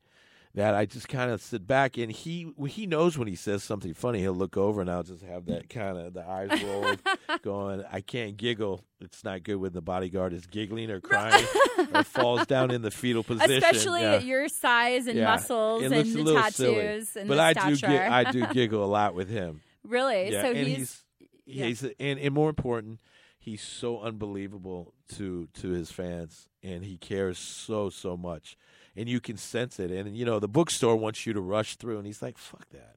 [0.57, 3.93] that I just kind of sit back and he he knows when he says something
[3.93, 6.99] funny he'll look over and I'll just have that kind of the eyes rolled
[7.43, 11.45] going I can't giggle it's not good when the bodyguard is giggling or crying
[11.93, 14.15] or falls down in the fetal position Especially Yeah.
[14.15, 15.25] at your size and Yeah.
[15.31, 17.21] muscles It and the tattoos silly.
[17.21, 17.69] and but the I stature.
[17.75, 20.31] do gi- I do giggle a lot with him Really?
[20.31, 21.03] yeah, So and he's-
[21.45, 22.99] he's he's and, and more important
[23.39, 28.57] he's so unbelievable to to his fans and he cares so so much
[28.97, 29.91] and you can sense it.
[29.91, 32.95] And you know the bookstore wants you to rush through and he's like fuck that.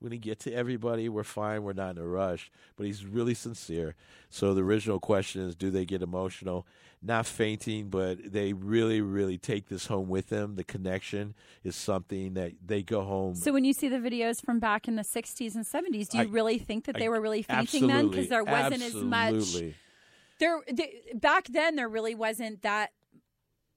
[0.00, 1.08] When he get to everybody.
[1.08, 1.62] We're fine.
[1.62, 2.50] We're not in a rush.
[2.74, 3.94] But he's really sincere.
[4.30, 6.66] So the original question is do they get emotional?
[7.04, 10.56] Not fainting but they really really take this home with them.
[10.56, 14.58] The connection is something that they go home So when you see the videos from
[14.58, 17.42] back in the 60s and 70s, do you I- really think that they were really
[17.42, 18.08] fainting then?
[18.08, 19.62] Because there wasn't as much.
[20.38, 22.90] There, th- back then, there really wasn't that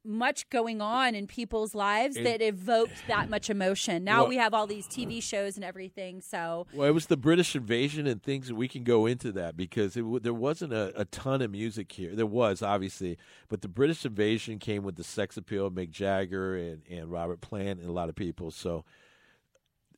[0.06, 4.04] much going on in people's lives It- that evoked that much emotion.
[4.04, 6.22] Now Well- we have all these TV shows and everything.
[6.22, 8.52] So Well, it was the British invasion and things.
[8.52, 12.16] We can go into that because it, there wasn't a, a ton of music here.
[12.16, 13.18] There was obviously,
[13.50, 17.42] but the British invasion came with the sex appeal of Mick Jagger and, and Robert
[17.42, 18.52] Plant and a lot of people.
[18.52, 18.86] So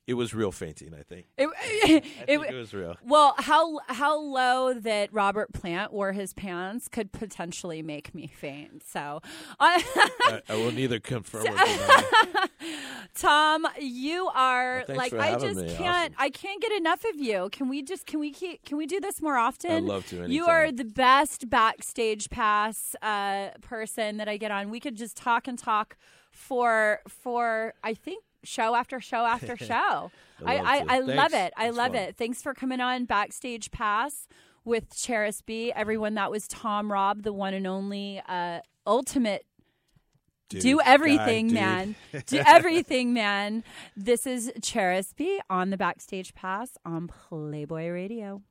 [0.07, 0.93] it was real fainting.
[0.97, 1.25] I think.
[1.37, 2.95] It, I think it was real.
[3.05, 8.83] Well, how how low that Robert Plant wore his pants could potentially make me faint.
[8.87, 9.21] So,
[9.59, 12.47] I, I will neither confirm or deny.
[13.15, 15.75] Tom, you are Well, like I just me.
[15.75, 17.49] can't I can't get enough of you.
[17.51, 19.71] Can we just can we keep can we do this more often?
[19.71, 24.69] I'd love to You are the best backstage pass uh, person that I get on.
[24.69, 25.97] We could just talk and talk
[26.31, 30.11] for for I think show after show after show.
[30.45, 30.85] I I.
[30.87, 31.53] I love it.
[31.57, 32.01] I love fun.
[32.01, 32.15] it.
[32.17, 34.27] Thanks for coming on backstage pass
[34.63, 35.71] with Charis B.
[35.71, 39.45] Everyone, that was Tom Robb, the one and only uh, ultimate
[40.49, 41.95] Dude, do everything, man.
[42.25, 43.63] Do everything, man.
[43.97, 48.41] This is Charis B on the Backstage Pass on Playboy Radio.